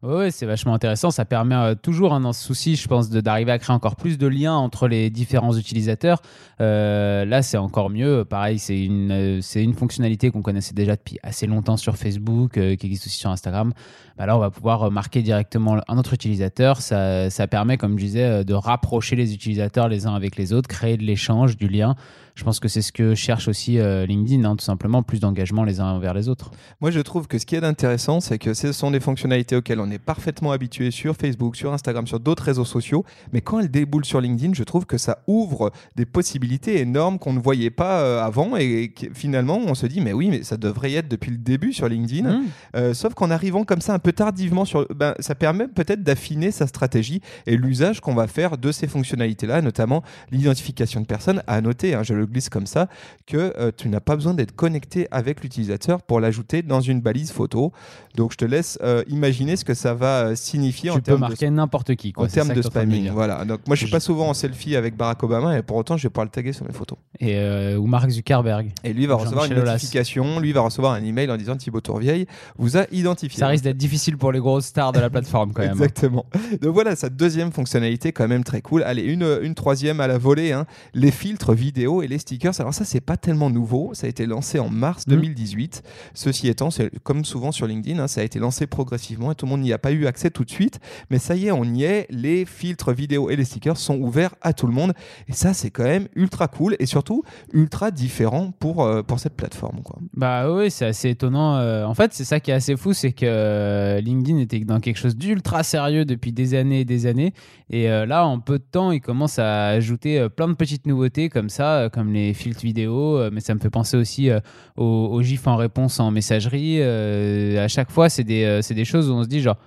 Ouais, 0.01 0.31
c'est 0.31 0.47
vachement 0.47 0.73
intéressant. 0.73 1.11
Ça 1.11 1.25
permet 1.25 1.53
euh, 1.53 1.75
toujours, 1.75 2.13
hein, 2.13 2.21
dans 2.21 2.33
ce 2.33 2.43
souci, 2.43 2.75
je 2.75 2.87
pense, 2.87 3.11
d'arriver 3.11 3.51
à 3.51 3.59
créer 3.59 3.75
encore 3.75 3.95
plus 3.95 4.17
de 4.17 4.25
liens 4.25 4.55
entre 4.55 4.87
les 4.87 5.11
différents 5.11 5.55
utilisateurs. 5.55 6.23
Euh, 6.59 7.23
là, 7.25 7.43
c'est 7.43 7.57
encore 7.57 7.91
mieux. 7.91 8.25
Pareil, 8.25 8.57
c'est 8.57 8.83
une, 8.83 9.11
euh, 9.11 9.41
une 9.55 9.75
fonctionnalité 9.75 10.31
qu'on 10.31 10.41
connaissait 10.41 10.73
déjà 10.73 10.95
depuis 10.95 11.19
assez 11.21 11.45
longtemps 11.45 11.77
sur 11.77 11.97
Facebook, 11.97 12.53
qui 12.53 12.85
existe 12.87 13.05
aussi 13.05 13.19
sur 13.19 13.29
Instagram. 13.29 13.73
Bah 14.17 14.25
là, 14.25 14.35
on 14.35 14.39
va 14.39 14.49
pouvoir 14.49 14.89
marquer 14.89 15.21
directement 15.21 15.77
un 15.87 15.97
autre 15.99 16.15
utilisateur. 16.15 16.81
Ça, 16.81 17.29
ça 17.29 17.45
permet, 17.45 17.77
comme 17.77 17.99
je 17.99 18.05
disais, 18.05 18.43
de 18.43 18.53
rapprocher 18.55 19.15
les 19.15 19.35
utilisateurs 19.35 19.87
les 19.87 20.07
uns 20.07 20.15
avec 20.15 20.35
les 20.35 20.53
autres, 20.53 20.67
créer 20.67 20.97
de 20.97 21.03
l'échange, 21.03 21.57
du 21.57 21.67
lien. 21.67 21.95
Je 22.41 22.43
pense 22.43 22.59
que 22.59 22.67
c'est 22.67 22.81
ce 22.81 22.91
que 22.91 23.13
cherche 23.13 23.47
aussi 23.47 23.77
euh, 23.77 24.07
LinkedIn, 24.07 24.45
hein, 24.45 24.55
tout 24.55 24.65
simplement, 24.65 25.03
plus 25.03 25.19
d'engagement 25.19 25.63
les 25.63 25.79
uns 25.79 25.91
envers 25.91 26.15
les 26.15 26.27
autres. 26.27 26.49
Moi, 26.81 26.89
je 26.89 26.99
trouve 26.99 27.27
que 27.27 27.37
ce 27.37 27.45
qui 27.45 27.53
est 27.55 27.63
intéressant, 27.63 28.19
c'est 28.19 28.39
que 28.39 28.55
ce 28.55 28.71
sont 28.71 28.89
des 28.89 28.99
fonctionnalités 28.99 29.55
auxquelles 29.55 29.79
on 29.79 29.91
est 29.91 29.99
parfaitement 29.99 30.51
habitué 30.51 30.89
sur 30.89 31.15
Facebook, 31.15 31.55
sur 31.55 31.71
Instagram, 31.71 32.07
sur 32.07 32.19
d'autres 32.19 32.41
réseaux 32.41 32.65
sociaux. 32.65 33.05
Mais 33.31 33.41
quand 33.41 33.59
elles 33.59 33.69
déboulent 33.69 34.05
sur 34.05 34.19
LinkedIn, 34.19 34.55
je 34.55 34.63
trouve 34.63 34.87
que 34.87 34.97
ça 34.97 35.19
ouvre 35.27 35.71
des 35.95 36.07
possibilités 36.07 36.79
énormes 36.79 37.19
qu'on 37.19 37.33
ne 37.33 37.39
voyait 37.39 37.69
pas 37.69 38.01
euh, 38.01 38.23
avant. 38.23 38.57
Et 38.57 38.91
finalement, 39.13 39.59
on 39.59 39.75
se 39.75 39.85
dit, 39.85 40.01
mais 40.01 40.11
oui, 40.11 40.29
mais 40.31 40.41
ça 40.41 40.57
devrait 40.57 40.89
y 40.89 40.95
être 40.95 41.07
depuis 41.07 41.29
le 41.29 41.37
début 41.37 41.73
sur 41.73 41.87
LinkedIn. 41.87 42.27
Mmh. 42.27 42.43
Euh, 42.75 42.95
sauf 42.95 43.13
qu'en 43.13 43.29
arrivant 43.29 43.65
comme 43.65 43.81
ça 43.81 43.93
un 43.93 43.99
peu 43.99 44.13
tardivement, 44.13 44.65
sur, 44.65 44.87
ben, 44.95 45.13
ça 45.19 45.35
permet 45.35 45.67
peut-être 45.67 46.01
d'affiner 46.01 46.49
sa 46.49 46.65
stratégie 46.65 47.21
et 47.45 47.55
l'usage 47.55 48.01
qu'on 48.01 48.15
va 48.15 48.25
faire 48.25 48.57
de 48.57 48.71
ces 48.71 48.87
fonctionnalités-là, 48.87 49.61
notamment 49.61 50.01
l'identification 50.31 51.01
de 51.01 51.05
personnes. 51.05 51.43
À 51.45 51.61
noter, 51.61 51.93
hein, 51.93 52.01
je 52.01 52.15
le 52.15 52.30
glisse 52.31 52.49
comme 52.49 52.65
ça, 52.65 52.87
que 53.27 53.53
euh, 53.57 53.71
tu 53.75 53.89
n'as 53.89 53.99
pas 53.99 54.15
besoin 54.15 54.33
d'être 54.33 54.55
connecté 54.55 55.07
avec 55.11 55.41
l'utilisateur 55.43 56.01
pour 56.01 56.19
l'ajouter 56.19 56.61
dans 56.61 56.81
une 56.81 57.01
balise 57.01 57.31
photo. 57.31 57.71
Donc 58.15 58.31
je 58.33 58.37
te 58.37 58.45
laisse 58.45 58.77
euh, 58.81 59.03
imaginer 59.07 59.55
ce 59.55 59.63
que 59.65 59.73
ça 59.73 59.93
va 59.93 60.21
euh, 60.27 60.35
signifier 60.35 60.89
en 60.89 60.95
Tu 60.95 61.01
peux 61.01 61.05
termes 61.05 61.17
de 61.17 61.21
marquer 61.21 61.49
n'importe 61.49 61.95
qui. 61.95 62.11
Quoi. 62.11 62.25
en 62.25 62.27
termes 62.27 62.53
de 62.53 62.59
en 62.59 62.63
spamming, 62.63 63.09
voilà. 63.11 63.45
Donc 63.45 63.59
moi 63.67 63.75
je 63.75 63.83
suis 63.83 63.91
pas 63.91 63.99
souvent 63.99 64.29
en 64.29 64.33
selfie 64.33 64.75
avec 64.75 64.95
Barack 64.97 65.21
Obama 65.23 65.57
et 65.57 65.61
pour 65.61 65.77
autant 65.77 65.97
je 65.97 66.03
vais 66.03 66.09
pouvoir 66.09 66.25
le 66.25 66.31
taguer 66.31 66.53
sur 66.53 66.65
mes 66.65 66.73
photos. 66.73 66.97
Et, 67.19 67.35
euh, 67.37 67.77
ou 67.77 67.85
Mark 67.87 68.09
Zuckerberg. 68.09 68.71
Et 68.83 68.93
lui 68.93 69.05
va 69.05 69.15
recevoir 69.15 69.45
une 69.45 69.53
notification, 69.55 70.39
lui 70.39 70.51
va 70.51 70.61
recevoir 70.61 70.93
un 70.93 71.03
email 71.03 71.29
en 71.31 71.37
disant 71.37 71.55
Thibaut 71.55 71.81
Tourvieille 71.81 72.25
vous 72.57 72.77
a 72.77 72.85
identifié. 72.91 73.39
Ça 73.39 73.47
risque 73.47 73.63
d'être 73.63 73.77
difficile 73.77 74.17
pour 74.17 74.31
les 74.31 74.39
grosses 74.39 74.65
stars 74.65 74.91
de 74.91 74.99
la 74.99 75.09
plateforme 75.09 75.53
quand 75.53 75.61
même. 75.61 75.71
hein. 75.71 75.73
Exactement. 75.73 76.25
Donc 76.61 76.73
voilà, 76.73 76.95
sa 76.95 77.09
deuxième 77.09 77.51
fonctionnalité 77.51 78.11
quand 78.11 78.27
même 78.27 78.43
très 78.43 78.61
cool. 78.61 78.83
Allez, 78.83 79.03
une, 79.03 79.39
une 79.41 79.55
troisième 79.55 79.99
à 79.99 80.07
la 80.07 80.17
volée, 80.17 80.51
hein, 80.51 80.65
les 80.93 81.11
filtres 81.11 81.53
vidéo 81.53 82.01
et 82.01 82.07
les 82.11 82.19
stickers. 82.19 82.59
Alors 82.59 82.73
ça, 82.73 82.85
c'est 82.85 83.01
pas 83.01 83.17
tellement 83.17 83.49
nouveau. 83.49 83.91
Ça 83.93 84.05
a 84.05 84.09
été 84.09 84.25
lancé 84.25 84.59
en 84.59 84.69
mars 84.69 85.07
Mhm. 85.07 85.15
2018. 85.15 85.81
Ceci 86.13 86.47
étant, 86.47 86.69
comme 87.03 87.25
souvent 87.25 87.51
sur 87.51 87.65
LinkedIn, 87.65 87.99
hein, 87.99 88.07
ça 88.07 88.21
a 88.21 88.23
été 88.23 88.37
lancé 88.37 88.67
progressivement 88.67 89.31
et 89.31 89.35
tout 89.35 89.45
le 89.45 89.49
monde 89.51 89.61
n'y 89.61 89.73
a 89.73 89.77
pas 89.79 89.91
eu 89.91 90.05
accès 90.05 90.29
tout 90.29 90.43
de 90.45 90.49
suite. 90.51 90.79
Mais 91.09 91.17
ça 91.17 91.35
y 91.35 91.47
est, 91.47 91.51
on 91.51 91.63
y 91.63 91.83
est. 91.83 92.05
Les 92.09 92.45
filtres 92.45 92.91
vidéo 92.93 93.29
et 93.29 93.35
les 93.35 93.45
stickers 93.45 93.77
sont 93.77 93.97
ouverts 93.99 94.35
à 94.41 94.53
tout 94.53 94.67
le 94.67 94.73
monde. 94.73 94.93
Et 95.27 95.33
ça, 95.33 95.53
c'est 95.53 95.69
quand 95.71 95.83
même 95.83 96.07
ultra 96.15 96.47
cool 96.47 96.75
et 96.79 96.85
surtout 96.85 97.23
ultra 97.53 97.89
différent 97.91 98.51
pour, 98.59 98.83
euh, 98.83 99.01
pour 99.01 99.19
cette 99.19 99.35
plateforme. 99.35 99.81
Quoi. 99.81 99.97
Bah 100.13 100.51
oui, 100.53 100.69
c'est 100.69 100.85
assez 100.85 101.09
étonnant. 101.09 101.55
Euh, 101.57 101.85
en 101.85 101.93
fait, 101.93 102.13
c'est 102.13 102.25
ça 102.25 102.39
qui 102.39 102.51
est 102.51 102.53
assez 102.53 102.75
fou, 102.75 102.93
c'est 102.93 103.13
que 103.13 103.25
euh, 103.25 104.01
LinkedIn 104.01 104.37
était 104.39 104.59
dans 104.59 104.79
quelque 104.79 104.97
chose 104.97 105.15
d'ultra 105.15 105.63
sérieux 105.63 106.05
depuis 106.05 106.33
des 106.33 106.53
années 106.55 106.81
et 106.81 106.85
des 106.85 107.05
années. 107.05 107.33
Et 107.69 107.89
euh, 107.89 108.05
là, 108.05 108.25
en 108.25 108.39
peu 108.39 108.59
de 108.59 108.63
temps, 108.69 108.91
ils 108.91 108.99
commencent 109.01 109.39
à 109.39 109.67
ajouter 109.67 110.27
plein 110.35 110.47
de 110.49 110.53
petites 110.55 110.85
nouveautés 110.85 111.29
comme 111.29 111.49
ça, 111.49 111.89
comme 112.01 112.13
les 112.13 112.33
filtres 112.33 112.63
vidéo. 112.63 113.17
euh, 113.17 113.29
mais 113.31 113.41
ça 113.41 113.53
me 113.53 113.59
fait 113.59 113.69
penser 113.69 113.95
aussi 113.95 114.29
euh, 114.29 114.39
aux, 114.75 115.09
aux 115.11 115.21
gifs 115.21 115.45
en 115.45 115.55
réponse 115.55 115.99
en 115.99 116.09
messagerie. 116.09 116.77
Euh, 116.79 117.63
à 117.63 117.67
chaque 117.67 117.91
fois, 117.91 118.09
c'est 118.09 118.23
des, 118.23 118.59
des 118.67 118.85
choses 118.85 119.09
où 119.09 119.13
on 119.13 119.23
se 119.23 119.27
dit 119.27 119.41
genre. 119.41 119.57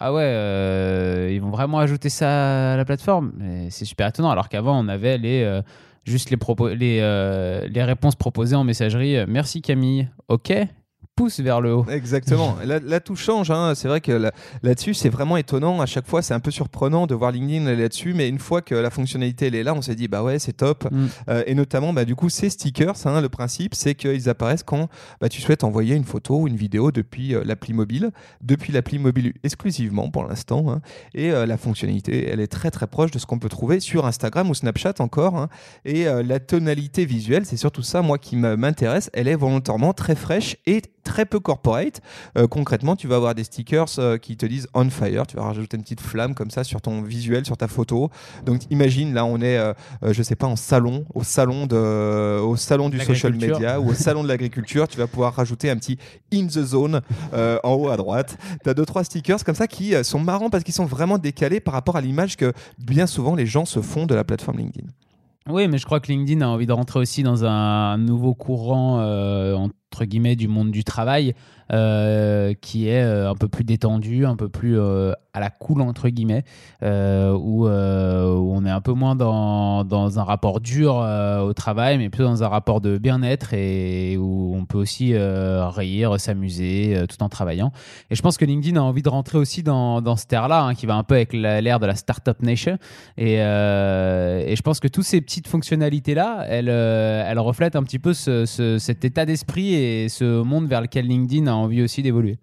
ah 0.00 0.12
ouais, 0.12 1.34
ils 1.34 1.40
vont 1.40 1.50
vraiment 1.50 1.78
ajouter 1.78 2.08
ça 2.08 2.72
à 2.72 2.76
la 2.76 2.84
plateforme. 2.84 3.32
C'est 3.68 3.84
super 3.84 4.08
étonnant. 4.08 4.30
Alors 4.30 4.48
qu'avant, 4.48 4.82
on 4.82 4.88
avait 4.88 5.18
les, 5.18 5.60
juste 6.04 6.30
les, 6.30 6.38
les, 6.74 7.68
les 7.68 7.84
réponses 7.84 8.16
proposées 8.16 8.56
en 8.56 8.64
messagerie. 8.64 9.16
Merci 9.28 9.60
Camille. 9.60 10.08
Ok. 10.28 10.52
Pouce 11.16 11.38
vers 11.38 11.60
le 11.60 11.72
haut. 11.72 11.86
Exactement. 11.88 12.56
Là, 12.64 12.80
là, 12.82 12.98
tout 12.98 13.14
change. 13.14 13.48
hein. 13.52 13.74
C'est 13.76 13.86
vrai 13.86 14.00
que 14.00 14.10
là- 14.10 14.32
là-dessus, 14.64 14.94
c'est 14.94 15.10
vraiment 15.10 15.36
étonnant. 15.36 15.80
À 15.80 15.86
chaque 15.86 16.08
fois, 16.08 16.22
c'est 16.22 16.34
un 16.34 16.40
peu 16.40 16.50
surprenant 16.50 17.06
de 17.06 17.14
voir 17.14 17.30
LinkedIn 17.30 17.72
là-dessus. 17.72 18.14
Mais 18.14 18.28
une 18.28 18.40
fois 18.40 18.62
que 18.62 18.74
la 18.74 18.90
fonctionnalité 18.90 19.46
elle 19.46 19.54
est 19.54 19.62
là, 19.62 19.74
on 19.74 19.82
s'est 19.82 19.94
dit, 19.94 20.08
bah 20.08 20.24
ouais, 20.24 20.40
c'est 20.40 20.54
top. 20.54 20.90
Mm. 20.90 21.06
Euh, 21.28 21.44
et 21.46 21.54
notamment, 21.54 21.92
bah, 21.92 22.04
du 22.04 22.16
coup, 22.16 22.28
ces 22.30 22.50
stickers, 22.50 22.94
hein, 23.06 23.20
le 23.20 23.28
principe, 23.28 23.76
c'est 23.76 23.94
qu'ils 23.94 24.28
apparaissent 24.28 24.64
quand 24.64 24.88
bah, 25.20 25.28
tu 25.28 25.40
souhaites 25.40 25.62
envoyer 25.62 25.94
une 25.94 26.02
photo 26.02 26.40
ou 26.40 26.48
une 26.48 26.56
vidéo 26.56 26.90
depuis 26.90 27.36
euh, 27.36 27.42
l'appli 27.44 27.74
mobile, 27.74 28.10
depuis 28.40 28.72
l'appli 28.72 28.98
mobile 28.98 29.34
exclusivement 29.44 30.10
pour 30.10 30.24
l'instant. 30.26 30.68
hein. 30.68 30.80
Et 31.14 31.30
euh, 31.30 31.46
la 31.46 31.56
fonctionnalité, 31.58 32.28
elle 32.28 32.40
est 32.40 32.48
très 32.48 32.72
très 32.72 32.88
proche 32.88 33.12
de 33.12 33.20
ce 33.20 33.26
qu'on 33.26 33.38
peut 33.38 33.48
trouver 33.48 33.78
sur 33.78 34.04
Instagram 34.04 34.50
ou 34.50 34.54
Snapchat 34.54 34.94
encore. 34.98 35.36
hein. 35.38 35.48
Et 35.84 36.08
euh, 36.08 36.24
la 36.24 36.40
tonalité 36.40 37.04
visuelle, 37.04 37.46
c'est 37.46 37.56
surtout 37.56 37.82
ça, 37.82 38.02
moi, 38.02 38.18
qui 38.18 38.34
m'intéresse. 38.34 39.10
Elle 39.12 39.28
est 39.28 39.36
volontairement 39.36 39.92
très 39.92 40.16
fraîche 40.16 40.56
et 40.66 40.82
très 41.04 41.26
peu 41.26 41.38
corporate. 41.38 42.00
Euh, 42.36 42.48
concrètement, 42.48 42.96
tu 42.96 43.06
vas 43.06 43.16
avoir 43.16 43.34
des 43.34 43.44
stickers 43.44 43.86
euh, 43.98 44.18
qui 44.18 44.36
te 44.36 44.46
disent 44.46 44.66
on 44.74 44.90
fire. 44.90 45.26
Tu 45.26 45.36
vas 45.36 45.44
rajouter 45.44 45.76
une 45.76 45.82
petite 45.82 46.00
flamme 46.00 46.34
comme 46.34 46.50
ça 46.50 46.64
sur 46.64 46.80
ton 46.80 47.02
visuel, 47.02 47.44
sur 47.44 47.56
ta 47.56 47.68
photo. 47.68 48.10
Donc, 48.44 48.62
imagine, 48.70 49.14
là, 49.14 49.24
on 49.24 49.40
est, 49.40 49.58
euh, 49.58 49.72
euh, 50.02 50.12
je 50.12 50.22
sais 50.22 50.34
pas, 50.34 50.46
en 50.46 50.56
salon, 50.56 51.04
au 51.14 51.22
salon 51.22 51.66
de, 51.66 52.40
au 52.40 52.56
salon 52.56 52.88
du 52.88 52.98
social 52.98 53.34
media 53.34 53.80
ou 53.80 53.90
au 53.90 53.94
salon 53.94 54.22
de 54.22 54.28
l'agriculture. 54.28 54.88
Tu 54.88 54.98
vas 54.98 55.06
pouvoir 55.06 55.34
rajouter 55.34 55.70
un 55.70 55.76
petit 55.76 55.98
in 56.32 56.46
the 56.46 56.64
zone 56.64 57.00
en 57.32 57.72
haut 57.74 57.88
à 57.88 57.96
droite. 57.96 58.36
Tu 58.62 58.70
as 58.70 58.74
deux 58.74 58.86
trois 58.86 59.04
stickers 59.04 59.44
comme 59.44 59.54
ça 59.54 59.66
qui 59.66 59.94
sont 60.02 60.20
marrants 60.20 60.50
parce 60.50 60.64
qu'ils 60.64 60.74
sont 60.74 60.86
vraiment 60.86 61.18
décalés 61.18 61.60
par 61.60 61.74
rapport 61.74 61.96
à 61.96 62.00
l'image 62.00 62.36
que 62.36 62.52
bien 62.78 63.06
souvent 63.06 63.34
les 63.34 63.46
gens 63.46 63.64
se 63.64 63.80
font 63.80 64.06
de 64.06 64.14
la 64.14 64.24
plateforme 64.24 64.58
LinkedIn. 64.58 64.88
Oui, 65.48 65.68
mais 65.68 65.76
je 65.76 65.84
crois 65.84 66.00
que 66.00 66.10
LinkedIn 66.10 66.40
a 66.40 66.48
envie 66.48 66.66
de 66.66 66.72
rentrer 66.72 67.00
aussi 67.00 67.22
dans 67.22 67.44
un 67.44 67.98
nouveau 67.98 68.32
courant, 68.32 69.00
euh, 69.00 69.68
entre 69.94 70.06
guillemets, 70.06 70.34
du 70.34 70.48
monde 70.48 70.72
du 70.72 70.82
travail, 70.82 71.34
euh, 71.72 72.52
qui 72.60 72.88
est 72.88 73.02
euh, 73.02 73.30
un 73.30 73.34
peu 73.36 73.48
plus 73.48 73.64
détendu, 73.64 74.26
un 74.26 74.34
peu 74.36 74.48
plus 74.48 74.78
euh, 74.78 75.12
à 75.32 75.40
la 75.40 75.50
cool, 75.50 75.80
entre 75.82 76.08
guillemets, 76.08 76.44
où, 76.82 77.66
où 77.66 77.66
on 77.68 78.64
est 78.66 78.70
un 78.70 78.80
peu 78.80 78.92
moins 78.92 79.16
dans, 79.16 79.82
dans 79.84 80.18
un 80.20 80.22
rapport 80.22 80.60
dur 80.60 80.94
au 80.94 81.52
travail, 81.54 81.98
mais 81.98 82.08
plutôt 82.08 82.24
dans 82.24 82.44
un 82.44 82.48
rapport 82.48 82.80
de 82.80 82.98
bien-être 82.98 83.52
et 83.52 84.16
où 84.16 84.54
on 84.54 84.64
peut 84.64 84.78
aussi 84.78 85.12
rire, 85.16 86.20
s'amuser 86.20 87.04
tout 87.08 87.20
en 87.24 87.28
travaillant. 87.28 87.72
Et 88.10 88.14
je 88.14 88.22
pense 88.22 88.36
que 88.36 88.44
LinkedIn 88.44 88.78
a 88.78 88.82
envie 88.82 89.02
de 89.02 89.08
rentrer 89.08 89.38
aussi 89.38 89.64
dans, 89.64 90.00
dans 90.00 90.14
cette 90.14 90.32
ère-là, 90.32 90.62
hein, 90.62 90.74
qui 90.74 90.86
va 90.86 90.94
un 90.94 91.02
peu 91.02 91.16
avec 91.16 91.32
l'ère 91.32 91.80
de 91.80 91.86
la 91.86 91.96
Startup 91.96 92.40
Nation. 92.40 92.78
Et, 93.16 93.34
et 93.34 94.54
je 94.56 94.62
pense 94.62 94.78
que 94.78 94.86
toutes 94.88 95.04
ces 95.06 95.20
petites 95.20 95.48
fonctionnalités-là, 95.48 96.46
elles, 96.48 96.68
elles 96.68 97.40
reflètent 97.40 97.74
un 97.74 97.82
petit 97.82 97.98
peu 97.98 98.14
ce- 98.14 98.46
ce- 98.46 98.78
cet 98.78 99.04
état 99.04 99.26
d'esprit 99.26 99.74
ce 100.08 100.42
monde 100.42 100.66
vers 100.66 100.80
lequel 100.80 101.06
LinkedIn 101.06 101.46
a 101.46 101.54
envie 101.54 101.82
aussi 101.82 102.02
d'évoluer. 102.02 102.38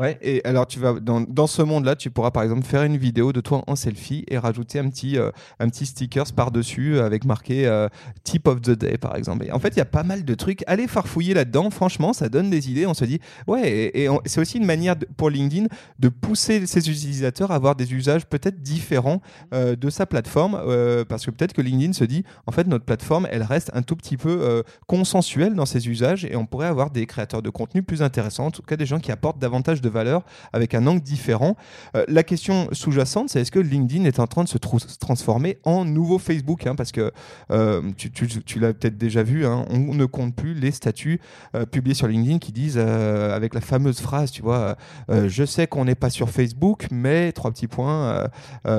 Ouais, 0.00 0.18
et 0.22 0.44
alors 0.44 0.66
tu 0.66 0.80
vas 0.80 0.94
dans, 0.94 1.20
dans 1.20 1.46
ce 1.46 1.62
monde-là, 1.62 1.94
tu 1.94 2.10
pourras 2.10 2.32
par 2.32 2.42
exemple 2.42 2.64
faire 2.64 2.82
une 2.82 2.96
vidéo 2.96 3.32
de 3.32 3.40
toi 3.40 3.62
en 3.68 3.76
selfie 3.76 4.24
et 4.26 4.38
rajouter 4.38 4.80
un 4.80 4.90
petit 4.90 5.16
euh, 5.16 5.30
un 5.60 5.68
petit 5.68 5.86
stickers 5.86 6.32
par-dessus 6.32 6.98
avec 6.98 7.24
marqué 7.24 7.68
euh, 7.68 7.88
tip 8.24 8.48
of 8.48 8.60
the 8.60 8.72
day 8.72 8.98
par 8.98 9.14
exemple. 9.14 9.44
Et 9.46 9.52
en 9.52 9.60
fait, 9.60 9.68
il 9.68 9.76
y 9.76 9.80
a 9.80 9.84
pas 9.84 10.02
mal 10.02 10.24
de 10.24 10.34
trucs. 10.34 10.64
Allez 10.66 10.88
farfouiller 10.88 11.32
là-dedans, 11.32 11.70
franchement, 11.70 12.12
ça 12.12 12.28
donne 12.28 12.50
des 12.50 12.72
idées. 12.72 12.86
On 12.86 12.94
se 12.94 13.04
dit 13.04 13.20
ouais, 13.46 13.92
et, 13.94 14.08
c'est 14.24 14.40
aussi 14.40 14.58
une 14.58 14.66
manière 14.66 14.96
de- 14.96 15.06
pour 15.16 15.30
LinkedIn 15.30 15.66
de 16.00 16.08
pousser 16.08 16.66
ses 16.66 16.90
utilisateurs 16.90 17.52
à 17.52 17.54
avoir 17.54 17.76
des 17.76 17.94
usages 17.94 18.26
peut-être 18.26 18.60
différents 18.62 19.22
euh, 19.52 19.76
de 19.76 19.90
sa 19.90 20.06
plateforme 20.06 20.60
euh, 20.66 21.04
parce 21.04 21.24
que 21.24 21.30
peut-être 21.30 21.52
que 21.52 21.62
LinkedIn 21.62 21.92
se 21.92 22.02
dit 22.02 22.24
en 22.48 22.52
fait 22.52 22.66
notre 22.66 22.84
plateforme, 22.84 23.28
elle 23.30 23.44
reste 23.44 23.70
un 23.74 23.82
tout 23.82 23.94
petit 23.94 24.16
peu 24.16 24.40
euh, 24.42 24.62
consensuelle 24.88 25.54
dans 25.54 25.66
ses 25.66 25.88
usages 25.88 26.24
et 26.24 26.34
on 26.34 26.46
pourrait 26.46 26.66
avoir 26.66 26.90
des 26.90 27.06
créateurs 27.06 27.42
de 27.42 27.50
contenu 27.50 27.84
plus 27.84 28.02
intéressants, 28.02 28.46
en 28.46 28.50
tout 28.50 28.62
cas 28.62 28.76
des 28.76 28.86
gens 28.86 28.98
qui 28.98 29.12
apportent 29.12 29.38
davantage 29.38 29.82
de 29.84 29.88
valeur 29.88 30.22
avec 30.52 30.74
un 30.74 30.86
angle 30.86 31.00
différent. 31.00 31.56
Euh, 31.96 32.04
la 32.08 32.22
question 32.22 32.68
sous-jacente, 32.72 33.30
c'est 33.30 33.40
est-ce 33.40 33.52
que 33.52 33.58
LinkedIn 33.58 34.04
est 34.04 34.18
en 34.18 34.26
train 34.26 34.44
de 34.44 34.48
se, 34.48 34.58
transformer 34.58 35.58
en 35.64 35.84
nouveau 35.84 36.18
Facebook 36.18 36.66
hein, 36.66 36.74
Parce 36.74 36.92
que 36.92 37.12
euh, 37.50 37.82
tu, 37.96 38.58
l'as 38.58 38.72
peut-être 38.72 38.98
déjà 38.98 39.22
vu, 39.22 39.46
hein, 39.46 39.64
on 39.70 39.94
ne 39.94 40.06
compte 40.06 40.34
plus 40.34 40.54
les 40.54 40.70
statuts 40.70 41.20
euh, 41.54 41.66
publiés 41.66 41.94
sur 41.94 42.08
LinkedIn 42.08 42.38
qui 42.38 42.52
disent 42.52 42.78
avec 42.78 43.54
la 43.54 43.60
fameuse 43.60 44.00
phrase, 44.00 44.30
tu 44.30 44.42
vois, 44.42 44.76
je 45.08 45.44
sais 45.44 45.66
qu'on 45.66 45.84
n'est 45.84 45.94
pas 45.94 46.10
sur 46.10 46.30
Facebook, 46.30 46.86
mais 46.90 47.32
trois 47.32 47.50
petits 47.50 47.66
points, 47.66 48.28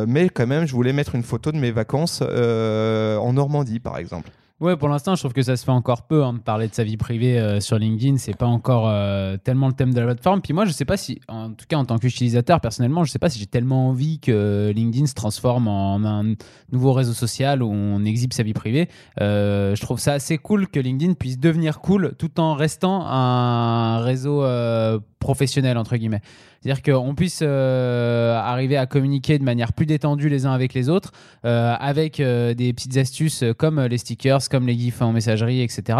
mais 0.08 0.30
quand 0.30 0.48
même, 0.48 0.66
je 0.66 0.74
voulais 0.74 0.94
mettre 0.94 1.16
une 1.16 1.24
photo 1.24 1.52
de 1.52 1.58
mes 1.58 1.72
vacances 1.72 2.22
en 2.22 3.34
Normandie, 3.34 3.80
par 3.80 3.98
exemple. 3.98 4.30
Ouais, 4.62 4.78
pour 4.78 4.88
l'instant, 4.88 5.16
je 5.16 5.22
trouve 5.22 5.34
que 5.34 5.42
ça 5.42 5.58
se 5.58 5.66
fait 5.66 5.72
encore 5.72 6.04
peu 6.04 6.24
hein, 6.24 6.32
de 6.32 6.40
parler 6.40 6.70
de 6.70 6.74
sa 6.74 6.86
vie 6.86 6.96
privée 6.96 7.38
euh, 7.38 7.60
sur 7.60 7.78
LinkedIn. 7.78 8.16
C'est 8.16 8.38
pas 8.38 8.46
encore 8.46 8.88
euh, 8.88 9.36
tellement 9.36 9.68
le 9.68 9.74
thème 9.74 9.94
de 9.94 10.00
la 10.00 10.06
plateforme. 10.06 10.42
Puis 10.42 10.54
moi, 10.54 10.64
je 10.64 10.72
sais 10.72 10.86
pas 10.86 10.96
si, 10.96 11.20
en 11.28 11.50
tout 11.50 11.66
cas 11.68 11.76
en 11.76 11.84
tant 11.84 11.98
qu'utilisateur, 11.98 12.62
personnellement, 12.62 13.04
je 13.04 13.12
sais 13.12 13.20
pas 13.20 13.30
si 13.30 13.38
j'ai 13.38 13.48
tellement 13.48 13.90
envie 13.90 14.20
que 14.22 14.72
LinkedIn 14.74 15.08
se 15.08 15.14
transforme 15.14 15.68
en 15.68 16.06
un 16.06 16.36
nouveau 16.72 16.94
réseau 16.94 17.12
social 17.12 17.62
où 17.62 17.70
on 17.70 18.06
exhibe 18.06 18.32
sa 18.32 18.44
vie 18.44 18.54
privée. 18.54 18.88
Euh, 19.20 19.76
je 19.76 19.82
trouve 19.82 20.00
ça 20.00 20.14
assez 20.14 20.38
cool 20.38 20.70
que 20.70 20.80
LinkedIn 20.80 21.16
puisse 21.16 21.38
devenir 21.38 21.82
cool 21.82 22.16
tout 22.18 22.40
en 22.40 22.54
restant 22.54 23.06
un 23.06 24.00
réseau 24.00 24.42
professionnel 25.26 25.76
entre 25.80 25.98
guillemets. 25.98 26.22
C'est-à-dire 26.66 26.82
qu'on 26.82 27.14
puisse 27.14 27.42
euh, 27.44 28.36
arriver 28.36 28.76
à 28.76 28.88
communiquer 28.88 29.38
de 29.38 29.44
manière 29.44 29.72
plus 29.74 29.86
détendue 29.86 30.30
les 30.30 30.48
uns 30.48 30.52
avec 30.52 30.74
les 30.74 30.90
autres, 30.90 31.12
euh, 31.46 31.76
avec 31.80 32.20
euh, 32.20 32.56
des 32.56 32.74
petites 32.74 32.98
astuces 32.98 33.44
comme 33.60 33.80
les 33.80 34.00
stickers, 34.00 34.50
comme 34.50 34.66
les 34.66 34.76
gifs 34.76 35.00
en 35.02 35.12
messagerie, 35.12 35.62
etc. 35.62 36.00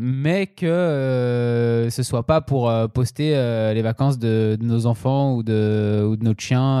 Mais 0.00 0.46
que 0.46 1.88
ce 1.90 2.02
soit 2.02 2.26
pas 2.26 2.40
pour 2.40 2.72
poster 2.94 3.34
les 3.74 3.82
vacances 3.82 4.18
de, 4.18 4.56
nos 4.60 4.86
enfants 4.86 5.34
ou 5.34 5.42
de, 5.42 6.02
ou 6.08 6.16
de 6.16 6.24
notre 6.24 6.40
chien 6.40 6.80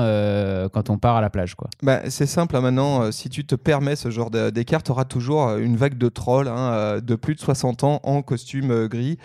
quand 0.72 0.88
on 0.88 0.96
part 0.96 1.16
à 1.16 1.20
la 1.20 1.28
plage. 1.28 1.54
Quoi. 1.54 1.68
Bah, 1.82 2.00
c'est 2.08 2.26
simple 2.26 2.56
hein, 2.56 2.62
maintenant, 2.62 3.12
si 3.12 3.28
tu 3.28 3.44
te 3.44 3.54
permets 3.54 3.96
ce 3.96 4.10
genre 4.10 4.30
d'écart, 4.30 4.82
tu 4.82 4.92
auras 4.92 5.04
toujours 5.04 5.56
une 5.58 5.76
vague 5.76 5.98
de 5.98 6.08
trolls 6.08 6.48
hein, 6.48 7.00
de 7.02 7.14
plus 7.14 7.34
de 7.34 7.40
60 7.40 7.84
ans 7.84 8.00
en 8.02 8.22
costume 8.22 8.86
gris 8.86 9.18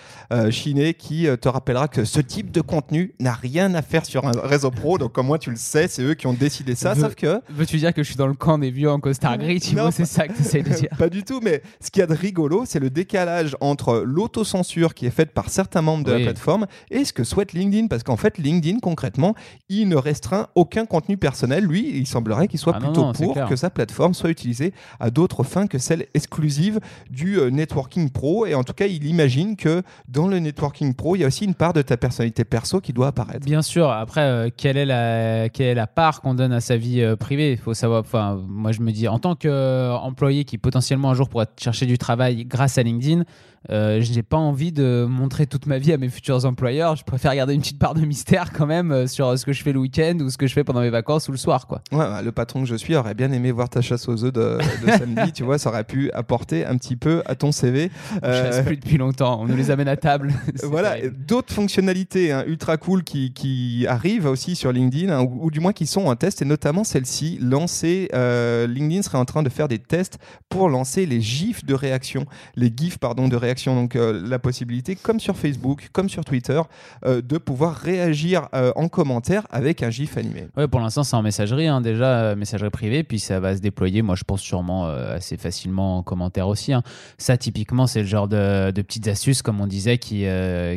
chiné 0.50 0.94
qui 0.94 1.26
te 1.40 1.48
rappellera 1.48 1.88
que 1.88 2.04
ce 2.04 2.20
type 2.20 2.47
de 2.51 2.62
contenu 2.62 3.13
n'a 3.20 3.34
rien 3.34 3.74
à 3.75 3.82
faire 3.82 4.06
sur 4.06 4.25
un 4.25 4.32
réseau 4.32 4.72
pro. 4.72 4.98
Donc, 4.98 5.13
comme 5.13 5.27
moi, 5.27 5.39
tu 5.39 5.50
le 5.50 5.56
sais, 5.56 5.88
c'est 5.88 6.01
eux 6.04 6.13
qui 6.13 6.27
ont 6.27 6.34
décidé 6.34 6.75
ça. 6.75 6.94
Veux- 6.94 7.04
Sauf 7.04 7.16
que. 7.16 7.42
Veux-tu 7.50 7.77
dire 7.77 7.94
que 7.94 8.04
je 8.04 8.08
suis 8.08 8.16
dans 8.16 8.27
le 8.27 8.34
camp 8.34 8.58
des 8.58 8.72
vieux 8.72 8.89
en 8.89 9.00
costard 9.00 9.38
gris, 9.38 9.60
Thibaut 9.60 9.84
Non, 9.86 9.92
C'est 9.92 10.06
ça 10.06 10.27
que 10.27 10.34
tu 10.34 10.42
essayes 10.42 10.63
de 10.63 10.70
dire 10.74 10.89
Pas 10.98 11.10
du 11.10 11.24
tout, 11.24 11.39
mais 11.44 11.62
ce 11.82 11.92
qu'il 11.92 12.00
y 12.00 12.04
a 12.04 12.08
de 12.08 12.13
rigolo, 12.13 12.63
c'est 12.66 12.80
le 12.80 12.89
décalage 12.89 13.56
entre 13.62 14.04
l'autocensure 14.06 14.94
qui 14.94 15.06
est 15.06 15.12
faite 15.12 15.32
par 15.32 15.50
certains 15.50 15.82
membres 15.82 16.04
de 16.04 16.12
Oui. 16.13 16.20
la 16.20 16.25
plateforme 16.32 16.68
et 16.92 17.06
ce 17.06 17.13
que 17.13 17.24
souhaite 17.24 17.54
LinkedIn. 17.54 17.88
Parce 17.88 18.04
qu'en 18.04 18.18
fait, 18.18 18.38
LinkedIn, 18.38 18.80
concrètement, 18.80 19.36
il 19.70 19.88
ne 19.88 19.96
restreint 19.96 20.48
aucun 20.56 20.86
contenu 20.86 21.18
personnel. 21.18 21.63
Lui, 21.66 21.98
il 21.98 22.08
semblerait 22.08 22.48
qu'il 22.48 22.60
soit 22.60 22.74
Ah 22.75 22.80
plutôt 22.80 23.01
non, 23.01 23.13
pour 23.13 23.34
que 23.48 23.56
sa 23.56 23.70
plateforme 23.70 24.13
soit 24.13 24.30
utilisée 24.30 24.74
à 25.00 25.10
d'autres 25.10 25.44
fins 25.44 25.68
que 25.68 25.77
celles 25.77 26.08
exclusives 26.13 26.80
du 27.10 27.39
euh, 27.39 27.50
networking 27.50 28.10
pro. 28.10 28.46
Et 28.46 28.54
en 28.56 28.63
tout 28.63 28.74
cas, 28.74 28.86
il 28.88 29.06
imagine 29.06 29.56
que 29.56 29.82
dans 30.08 30.27
le 30.27 30.39
networking 30.39 30.94
pro, 30.94 31.16
il 31.16 31.20
y 31.20 31.24
a 31.24 31.27
aussi 31.27 31.46
une 31.46 31.56
part 31.56 31.74
de 31.74 31.82
ta 31.82 31.98
personnalité 31.98 32.37
perso 32.46 32.82
qui 32.82 32.94
doit 32.94 33.08
apparaître. 33.08 33.46
Bien 33.46 33.62
sûr. 33.62 33.89
Après, 33.89 34.22
euh, 34.22 34.50
quelle, 34.56 34.77
est 34.77 34.86
la, 34.86 35.50
quelle 35.50 35.67
est 35.67 35.75
la 35.75 35.88
part 35.88 36.22
qu'on 36.22 36.34
donne 36.34 36.53
à 36.53 36.62
sa 36.62 36.77
vie 36.77 37.01
euh, 37.01 37.15
privée? 37.15 37.51
Il 37.53 37.58
faut 37.58 37.74
savoir. 37.74 38.01
Enfin, 38.01 38.39
moi, 38.48 38.72
je 38.72 38.82
me 38.82 38.91
dis, 38.91 39.08
en 39.08 39.20
tant 39.20 39.36
qu'employé 39.36 40.44
qui 40.46 40.58
potentiellement 40.58 41.12
un 41.12 41.13
jour 41.13 41.29
pourrait 41.29 41.48
chercher 41.60 41.86
du 41.86 41.98
travail 41.98 42.46
grâce 42.46 42.77
à 42.77 42.84
LinkedIn, 42.84 43.24
euh, 43.70 44.00
je 44.01 44.13
n'ai 44.13 44.24
pas 44.24 44.38
envie 44.38 44.72
de 44.72 45.06
montrer 45.10 45.46
toute 45.46 45.65
ma 45.65 45.77
vie 45.77 45.91
à 45.91 45.98
mes 45.98 46.08
futurs 46.08 46.46
employeurs. 46.46 46.96
Je 46.96 47.03
préfère 47.03 47.36
garder 47.36 47.53
une 47.53 47.60
petite 47.60 47.79
part 47.79 47.96
de 47.96 48.01
mystère 48.01 48.53
quand 48.53 48.65
même 48.67 48.91
euh, 48.91 49.08
sur 49.08 49.38
ce 49.38 49.46
que 49.46 49.51
je 49.51 49.62
fais 49.62 49.74
le 49.74 49.79
week-end 49.79 50.17
ou 50.22 50.29
ce 50.29 50.38
que 50.38 50.48
je 50.48 50.53
fais 50.53 50.63
pendant 50.63 50.79
mes 50.79 50.89
vacances 50.89 51.27
ou 51.27 51.32
le 51.32 51.38
soir, 51.38 51.67
quoi. 51.67 51.82
Ouais, 51.91 51.98
bah, 51.98 52.22
le 52.22 52.32
patron 52.32 52.62
que 52.62 52.67
je 52.67 52.75
suis 52.75 52.96
aurait 52.96 53.15
bien 53.15 53.29
aimé 53.34 53.51
voir 53.51 53.67
ta 53.67 53.82
chasse 53.82 54.08
aux 54.08 54.24
œufs 54.24 54.32
de, 54.32 54.60
de 54.86 54.91
samedi. 54.98 55.34
tu 55.34 55.44
vois, 55.44 55.58
ça 55.58 55.70
aurait 55.70 55.84
pu 55.84 56.10
apporter 56.12 56.65
un 56.65 56.77
petit 56.77 56.96
peu 56.96 57.22
à 57.25 57.36
ton 57.36 57.51
CV. 57.51 57.91
Je 58.24 58.27
Euh, 58.27 58.51
chasse 58.51 58.65
plus 58.65 58.77
depuis 58.77 58.98
longtemps. 58.98 59.41
On 59.41 59.48
nous 59.48 59.58
les 59.58 59.70
amène 59.72 59.88
à 59.89 59.98
table. 59.98 60.34
Voilà, 60.63 60.96
d'autres 61.27 61.53
fonctionnalités 61.53 62.26
hein, 62.31 62.43
ultra 62.48 62.77
cool 62.77 63.03
qui, 63.03 63.34
qui 63.34 63.86
arrivent 63.88 64.25
aussi 64.25 64.55
sur 64.55 64.72
LinkedIn, 64.72 65.12
hein, 65.12 65.24
ou, 65.24 65.51
du 65.51 65.60
moins 65.60 65.74
qui 65.74 65.86
sont 65.88 66.05
en 66.05 66.15
test, 66.15 66.41
et 66.41 66.46
notamment 66.46 66.84
celle-ci, 66.84 67.38
lancer, 67.41 68.10
euh, 68.13 68.67
LinkedIn 68.67 69.01
serait 69.01 69.17
en 69.17 69.25
train 69.25 69.43
de 69.43 69.50
faire 69.50 69.67
des 69.67 69.79
tests 69.79 70.17
pour 70.50 70.69
lancer 70.69 71.05
les 71.05 71.22
GIFs 71.22 71.65
de 71.65 71.74
réaction, 71.74 72.25
les 72.55 72.72
GIFs 72.75 72.98
pardon 72.98 73.27
de 73.27 73.36
réaction. 73.36 73.75
Donc 73.75 73.96
la 73.96 74.39
possibilité, 74.39 74.96
comme 74.96 75.19
sur 75.19 75.38
Facebook, 75.38 75.89
comme 75.91 76.10
sur 76.10 76.25
Twitter, 76.25 76.62
de 77.05 77.38
pouvoir 77.38 77.75
réagir 77.75 78.50
en 78.75 78.88
commentaire 78.88 79.46
avec 79.50 79.84
un 79.84 79.89
GIF 79.89 80.17
animé. 80.17 80.48
Ouais, 80.55 80.67
pour 80.67 80.79
l'instant, 80.79 81.03
c'est 81.03 81.15
en 81.15 81.22
messagerie, 81.22 81.67
hein, 81.67 81.81
déjà, 81.81 82.36
messagerie 82.36 82.69
privée, 82.69 83.03
puis 83.03 83.19
ça 83.19 83.39
va 83.39 83.55
se 83.55 83.62
déployer, 83.62 84.01
moi 84.01 84.15
je 84.15 84.24
pense 84.24 84.41
sûrement 84.41 84.88
assez 84.88 85.38
facilement 85.38 85.98
en 85.98 86.03
commentaire 86.03 86.48
aussi. 86.48 86.74
Hein. 86.74 86.84
Ça, 87.17 87.38
typiquement, 87.38 87.88
c'est 87.88 88.01
le 88.01 88.07
genre 88.07 88.27
de, 88.27 88.72
petites 88.81 89.07
astuces, 89.07 89.41
comme 89.41 89.62
on 89.62 89.67
disait, 89.67 89.98
qui, 89.98 90.25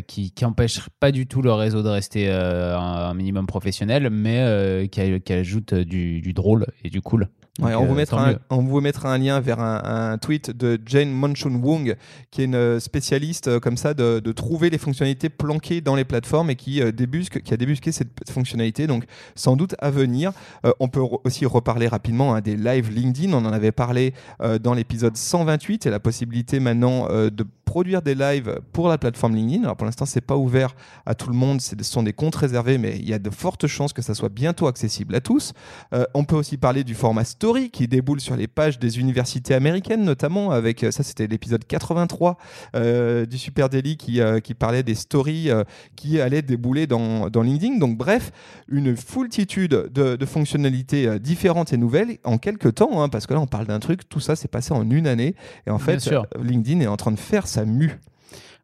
qui, 0.06 0.30
qui 0.30 0.44
empêchent 0.44 0.88
pas 0.98 1.12
du 1.12 1.26
tout 1.26 1.39
le 1.42 1.52
réseau 1.52 1.82
de 1.82 1.88
rester 1.88 2.30
un, 2.30 3.14
minimum 3.14 3.46
professionnel, 3.46 4.10
mais 4.10 4.88
qui, 4.90 5.20
qui 5.20 5.32
ajoute 5.32 5.74
du 5.74 6.32
drôle 6.32 6.66
et 6.84 6.90
du 6.90 7.00
cool 7.00 7.28
on, 7.62 7.86
vous 7.86 7.94
mettra 7.94 8.30
un, 8.30 8.34
on, 8.50 8.62
vous 8.62 8.80
mettra 8.80 9.12
un, 9.12 9.18
lien 9.18 9.40
vers 9.40 9.60
un, 9.60 10.18
tweet 10.18 10.50
de 10.50 10.80
Jane 10.84 11.10
Monchun 11.10 11.54
Wong, 11.54 11.96
qui 12.30 12.42
est 12.42 12.44
une 12.44 12.54
euh, 12.54 12.80
spécialiste 12.80 13.48
euh, 13.48 13.60
comme 13.60 13.76
ça 13.76 13.94
de, 13.94 14.32
trouver 14.32 14.70
les 14.70 14.78
fonctionnalités 14.78 15.28
planquées 15.28 15.80
dans 15.80 15.96
les 15.96 16.04
plateformes 16.04 16.50
et 16.50 16.56
qui, 16.56 16.80
euh, 16.80 16.92
débusque, 16.92 17.42
qui 17.42 17.52
a 17.52 17.56
débusqué 17.56 17.92
cette 17.92 18.30
fonctionnalité. 18.30 18.86
Donc, 18.86 19.04
sans 19.34 19.56
doute 19.56 19.74
à 19.78 19.90
venir. 19.90 20.32
on 20.78 20.88
peut 20.88 21.02
aussi 21.24 21.46
reparler 21.46 21.88
rapidement 21.88 22.34
hein, 22.34 22.40
des 22.40 22.56
live 22.56 22.90
LinkedIn. 22.90 23.32
On 23.32 23.44
en 23.44 23.52
avait 23.52 23.72
parlé 23.72 24.14
dans 24.60 24.74
l'épisode 24.74 25.16
128 25.16 25.86
et 25.86 25.90
la 25.90 26.00
possibilité 26.00 26.60
maintenant 26.60 27.08
de 27.08 27.46
produire 27.70 28.02
des 28.02 28.16
lives 28.16 28.60
pour 28.72 28.88
la 28.88 28.98
plateforme 28.98 29.36
LinkedIn. 29.36 29.62
Alors 29.62 29.76
pour 29.76 29.84
l'instant, 29.84 30.04
c'est 30.04 30.20
pas 30.20 30.36
ouvert 30.36 30.74
à 31.06 31.14
tout 31.14 31.30
le 31.30 31.36
monde, 31.36 31.60
ce 31.60 31.76
sont 31.82 32.02
des 32.02 32.12
comptes 32.12 32.34
réservés, 32.34 32.78
mais 32.78 32.96
il 32.96 33.08
y 33.08 33.14
a 33.14 33.20
de 33.20 33.30
fortes 33.30 33.68
chances 33.68 33.92
que 33.92 34.02
ça 34.02 34.12
soit 34.12 34.28
bientôt 34.28 34.66
accessible 34.66 35.14
à 35.14 35.20
tous. 35.20 35.52
Euh, 35.94 36.04
on 36.14 36.24
peut 36.24 36.34
aussi 36.34 36.56
parler 36.56 36.82
du 36.82 36.96
format 36.96 37.22
story 37.22 37.49
qui 37.70 37.88
déboule 37.88 38.20
sur 38.20 38.36
les 38.36 38.46
pages 38.46 38.78
des 38.78 38.98
universités 38.98 39.54
américaines, 39.54 40.04
notamment 40.04 40.50
avec 40.50 40.84
euh, 40.84 40.90
ça, 40.90 41.02
c'était 41.02 41.26
l'épisode 41.26 41.64
83 41.64 42.38
euh, 42.76 43.26
du 43.26 43.38
Super 43.38 43.68
Daily 43.68 43.96
qui, 43.96 44.20
qui 44.42 44.54
parlait 44.54 44.82
des 44.82 44.94
stories 44.94 45.50
qui 45.96 46.20
allaient 46.20 46.42
débouler 46.42 46.86
dans, 46.86 47.28
dans, 47.28 47.42
LinkedIn. 47.42 47.78
Donc 47.78 47.96
bref, 47.96 48.32
une 48.68 48.96
foultitude 48.96 49.90
de, 49.92 50.16
de 50.16 50.26
fonctionnalités 50.26 51.18
différentes 51.18 51.72
et 51.72 51.76
nouvelles 51.76 52.18
en 52.24 52.38
quelques 52.38 52.74
temps, 52.74 53.02
hein, 53.02 53.08
parce 53.08 53.26
que 53.26 53.34
là 53.34 53.40
on 53.40 53.46
parle 53.46 53.66
d'un 53.66 53.80
truc, 53.80 54.08
tout 54.08 54.20
ça 54.20 54.36
s'est 54.36 54.48
passé 54.48 54.72
en 54.72 54.88
une 54.88 55.06
année, 55.06 55.34
et 55.66 55.70
en 55.70 55.78
fait 55.78 56.08
LinkedIn 56.40 56.80
est 56.80 56.86
en 56.86 56.96
train 56.96 57.12
de 57.12 57.18
faire 57.18 57.46
ça 57.46 57.64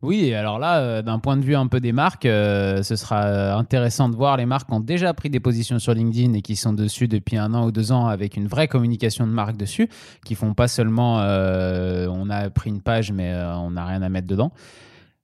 oui, 0.03 0.35
alors 0.35 0.59
là, 0.59 0.79
euh, 0.79 1.03
d'un 1.03 1.19
point 1.19 1.37
de 1.37 1.43
vue 1.43 1.57
un 1.57 1.67
peu 1.67 1.81
des 1.81 1.93
marques, 1.93 2.27
euh, 2.27 2.83
ce 2.83 2.97
sera 2.97 3.25
euh, 3.25 3.57
intéressant 3.57 4.09
de 4.09 4.15
voir 4.15 4.37
les 4.37 4.45
marques 4.45 4.69
qui 4.69 4.75
ont 4.75 4.81
déjà 4.81 5.15
pris 5.15 5.31
des 5.31 5.41
positions 5.41 5.79
sur 5.79 5.95
LinkedIn 5.95 6.35
et 6.35 6.43
qui 6.43 6.55
sont 6.55 6.75
dessus 6.75 7.09
depuis 7.09 7.39
un 7.39 7.55
an 7.55 7.67
ou 7.67 7.73
deux 7.73 7.93
ans 7.93 8.07
avec 8.07 8.37
une 8.37 8.47
vraie 8.47 8.69
communication 8.69 9.27
de 9.27 9.33
marque 9.33 9.57
dessus, 9.57 9.89
qui 10.25 10.35
font 10.35 10.53
pas 10.53 10.69
seulement 10.69 11.17
on 11.17 12.31
a 12.31 12.51
pris 12.51 12.71
une 12.71 12.81
page 12.81 13.13
mais 13.13 13.35
on 13.35 13.73
n'a 13.73 13.85
rien 13.87 14.03
à 14.03 14.09
mettre 14.09 14.27
dedans 14.27 14.53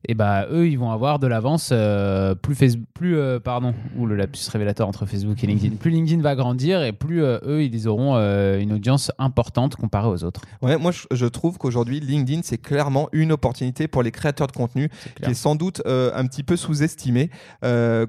et 0.08 0.14
bah 0.14 0.46
eux 0.50 0.68
ils 0.68 0.78
vont 0.78 0.90
avoir 0.90 1.18
de 1.18 1.26
l'avance 1.26 1.70
euh, 1.72 2.34
plus 2.34 2.54
Facebook, 2.54 2.86
plus 2.94 3.16
euh, 3.16 3.38
pardon 3.38 3.74
ou 3.96 4.06
le 4.06 4.16
lapsus 4.16 4.50
révélateur 4.50 4.88
entre 4.88 5.06
Facebook 5.06 5.42
et 5.42 5.46
LinkedIn. 5.46 5.76
Plus 5.76 5.90
LinkedIn 5.90 6.22
va 6.22 6.34
grandir 6.34 6.82
et 6.82 6.92
plus 6.92 7.22
euh, 7.22 7.38
eux 7.44 7.62
ils 7.62 7.88
auront 7.88 8.16
une 8.16 8.72
audience 8.72 9.12
importante 9.18 9.76
comparée 9.76 10.08
aux 10.08 10.24
autres. 10.24 10.42
Ouais 10.60 10.76
moi 10.76 10.92
je, 11.10 11.26
trouve 11.26 11.58
qu'aujourd'hui 11.58 12.00
LinkedIn 12.00 12.40
c'est 12.42 12.58
clairement 12.58 13.08
une 13.12 13.32
opportunité 13.32 13.88
pour 13.88 14.02
les 14.02 14.10
créateurs 14.10 14.46
de 14.46 14.52
contenu 14.52 14.88
qui 15.22 15.30
est 15.30 15.34
sans 15.34 15.54
doute 15.54 15.82
un 15.86 16.26
petit 16.26 16.42
peu 16.42 16.56
sous-estimé 16.56 17.30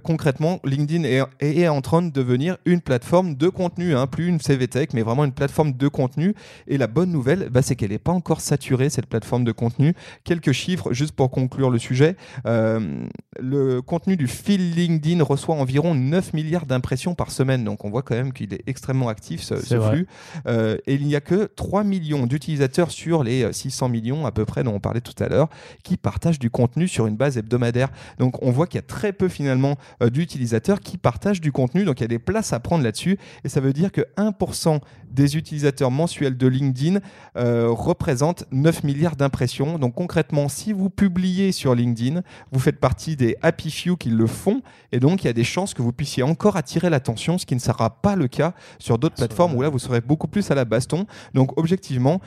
concrètement 0.03 0.59
LinkedIn 0.63 1.03
est, 1.03 1.21
est, 1.39 1.67
en 1.67 1.81
train 1.81 2.01
de 2.01 2.09
devenir 2.09 2.57
une 2.65 2.81
plateforme 2.81 3.35
de 3.35 3.49
contenu 3.49 3.95
hein, 3.95 4.07
plus 4.07 4.27
une 4.27 4.39
CVTech 4.39 4.93
mais 4.93 5.01
vraiment 5.01 5.25
une 5.25 5.31
plateforme 5.31 5.73
de 5.73 5.87
contenu. 5.87 6.33
Et 6.67 6.77
la 6.77 6.87
bonne 6.87 7.11
nouvelle 7.11 7.49
bah, 7.49 7.61
c'est 7.61 7.75
qu'elle 7.75 7.91
n'est 7.91 7.97
pas 7.97 8.11
encore 8.11 8.41
saturée 8.41 8.89
cette 8.89 9.07
plateforme 9.07 9.43
de 9.43 9.51
contenu. 9.51 9.93
Quelques 10.23 10.51
chiffres 10.51 10.93
juste 10.93 11.13
pour 11.13 11.29
conclure 11.29 11.69
le 11.69 11.77
sujet. 11.83 12.15
Euh, 12.45 13.05
le 13.39 13.81
contenu 13.81 14.17
du 14.17 14.27
fil 14.27 14.71
LinkedIn 14.71 15.23
reçoit 15.23 15.55
environ 15.55 15.93
9 15.93 16.33
milliards 16.33 16.65
d'impressions 16.65 17.15
par 17.15 17.31
semaine, 17.31 17.63
donc 17.63 17.85
on 17.85 17.89
voit 17.89 18.01
quand 18.01 18.15
même 18.15 18.33
qu'il 18.33 18.53
est 18.53 18.63
extrêmement 18.67 19.09
actif 19.09 19.41
ce, 19.41 19.55
flux. 19.55 20.07
Euh, 20.47 20.77
et 20.87 20.95
il 20.95 21.05
n'y 21.05 21.15
a 21.15 21.21
que 21.21 21.49
3 21.55 21.83
millions 21.83 22.25
d'utilisateurs 22.25 22.91
sur 22.91 23.23
les 23.23 23.51
600 23.51 23.89
millions 23.89 24.25
à 24.25 24.31
peu 24.31 24.45
près 24.45 24.63
dont 24.63 24.73
on 24.73 24.79
parlait 24.79 25.01
tout 25.01 25.21
à 25.23 25.27
l'heure 25.27 25.49
qui 25.83 25.97
partagent 25.97 26.39
du 26.39 26.49
contenu 26.49 26.87
sur 26.87 27.07
une 27.07 27.15
base 27.15 27.37
hebdomadaire. 27.37 27.89
Donc 28.19 28.41
on 28.41 28.51
voit 28.51 28.67
qu'il 28.67 28.77
y 28.77 28.83
a 28.83 28.87
très 28.87 29.13
peu 29.13 29.27
finalement 29.27 29.77
euh, 30.01 30.09
d'utilisateurs 30.09 30.79
qui 30.79 30.97
partagent 30.97 31.41
du 31.41 31.51
contenu, 31.51 31.83
donc 31.83 31.99
il 31.99 32.03
y 32.03 32.05
a 32.05 32.07
des 32.07 32.19
places 32.19 32.53
à 32.53 32.59
prendre 32.59 32.83
là-dessus. 32.83 33.17
Et 33.43 33.49
ça 33.49 33.59
veut 33.59 33.73
dire 33.73 33.91
que 33.91 34.01
1% 34.17 34.79
des 35.13 35.37
utilisateurs 35.37 35.91
mensuels 35.91 36.37
de 36.37 36.47
LinkedIn 36.47 36.99
représentent 37.35 38.45
9 38.51 38.83
milliards 38.83 39.15
d'impressions. 39.15 39.77
Donc 39.79 39.95
concrètement, 39.95 40.49
si 40.49 40.73
vous 40.73 40.89
publiez 40.89 41.51
sur 41.51 41.75
LinkedIn. 41.75 42.21
Vous 42.51 42.59
faites 42.59 42.79
partie 42.79 43.15
des 43.15 43.37
happy 43.41 43.71
few 43.71 43.97
qui 43.97 44.09
le 44.09 44.27
font. 44.27 44.61
Et 44.91 44.99
donc, 44.99 45.23
il 45.23 45.27
y 45.27 45.29
a 45.29 45.33
des 45.33 45.43
chances 45.43 45.73
que 45.73 45.81
vous 45.81 45.91
puissiez 45.91 46.23
encore 46.23 46.55
attirer 46.55 46.89
l'attention, 46.89 47.37
ce 47.37 47.45
qui 47.45 47.55
ne 47.55 47.59
sera 47.59 47.89
pas 48.01 48.15
le 48.15 48.27
cas 48.27 48.53
sur 48.79 48.97
d'autres 48.97 49.15
plateformes 49.15 49.55
où 49.55 49.61
là, 49.61 49.69
vous 49.69 49.79
serez 49.79 50.01
beaucoup 50.01 50.27
plus 50.27 50.49
à 50.51 50.55
la 50.55 50.65
baston. 50.65 51.05
Donc, 51.33 51.57
objectivement, 51.57 52.21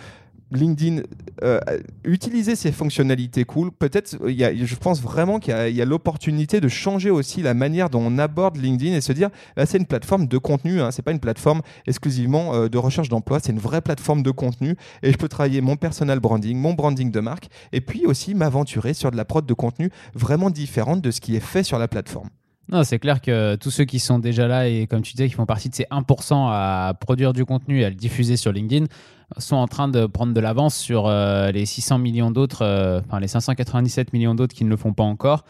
LinkedIn, 0.52 1.02
euh, 1.42 1.59
utiliser 2.04 2.54
ces 2.54 2.70
fonctionnalités 2.70 3.44
cool, 3.44 3.72
peut-être, 3.72 4.16
je 4.28 4.74
pense 4.76 5.02
vraiment 5.02 5.40
qu'il 5.40 5.54
y 5.54 5.82
a, 5.82 5.85
l'opportunité 5.85 6.61
de 6.61 6.68
changer 6.68 7.11
aussi 7.11 7.42
la 7.42 7.54
manière 7.54 7.90
dont 7.90 8.02
on 8.04 8.18
aborde 8.18 8.56
LinkedIn 8.56 8.94
et 8.94 9.00
se 9.00 9.12
dire, 9.12 9.30
là, 9.56 9.66
c'est 9.66 9.78
une 9.78 9.87
plateforme 9.87 10.26
de 10.26 10.38
contenu, 10.38 10.80
hein, 10.80 10.90
c'est 10.90 11.02
pas 11.02 11.12
une 11.12 11.20
plateforme 11.20 11.62
exclusivement 11.87 12.54
euh, 12.54 12.68
de 12.68 12.78
recherche 12.78 13.09
d'emploi, 13.09 13.40
c'est 13.40 13.52
une 13.52 13.59
vraie 13.59 13.80
plateforme 13.80 14.22
de 14.22 14.30
contenu 14.30 14.76
et 15.02 15.12
je 15.12 15.16
peux 15.16 15.28
travailler 15.28 15.61
mon 15.61 15.76
personal 15.76 16.20
branding, 16.20 16.56
mon 16.56 16.74
branding 16.74 17.11
de 17.11 17.20
marque 17.20 17.48
et 17.72 17.80
puis 17.80 18.06
aussi 18.06 18.35
m'aventurer 18.35 18.94
sur 18.94 19.11
de 19.11 19.16
la 19.16 19.24
prod 19.24 19.44
de 19.44 19.54
contenu 19.54 19.90
vraiment 20.14 20.50
différente 20.50 21.00
de 21.00 21.11
ce 21.11 21.20
qui 21.20 21.37
est 21.37 21.40
fait 21.40 21.62
sur 21.62 21.78
la 21.78 21.88
plateforme. 21.88 22.28
Non, 22.68 22.83
c'est 22.83 22.98
clair 22.98 23.20
que 23.20 23.55
tous 23.57 23.70
ceux 23.70 23.85
qui 23.85 24.00
sont 24.00 24.18
déjà 24.18 24.48
là 24.48 24.68
et 24.68 24.87
comme 24.87 25.02
tu 25.02 25.12
disais, 25.12 25.29
qui 25.29 25.35
font 25.35 25.46
partie 25.46 25.68
de 25.68 25.74
ces 25.74 25.85
1% 25.85 26.48
à 26.50 26.94
produire 27.00 27.33
du 27.33 27.44
contenu 27.44 27.81
et 27.81 27.85
à 27.85 27.90
le 27.90 27.94
diffuser 27.94 28.37
sur 28.37 28.50
LinkedIn, 28.52 28.87
sont 29.38 29.57
en 29.57 29.68
train 29.68 29.88
de 29.88 30.07
prendre 30.07 30.33
de 30.33 30.40
l'avance 30.40 30.76
sur 30.76 31.07
euh, 31.07 31.50
les 31.50 31.66
600 31.66 31.98
millions 31.98 32.31
d'autres, 32.31 32.62
euh, 32.62 33.00
enfin 33.07 33.20
les 33.20 33.29
597 33.29 34.12
millions 34.12 34.35
d'autres 34.35 34.55
qui 34.55 34.64
ne 34.64 34.70
le 34.70 34.76
font 34.76 34.92
pas 34.92 35.05
encore 35.05 35.44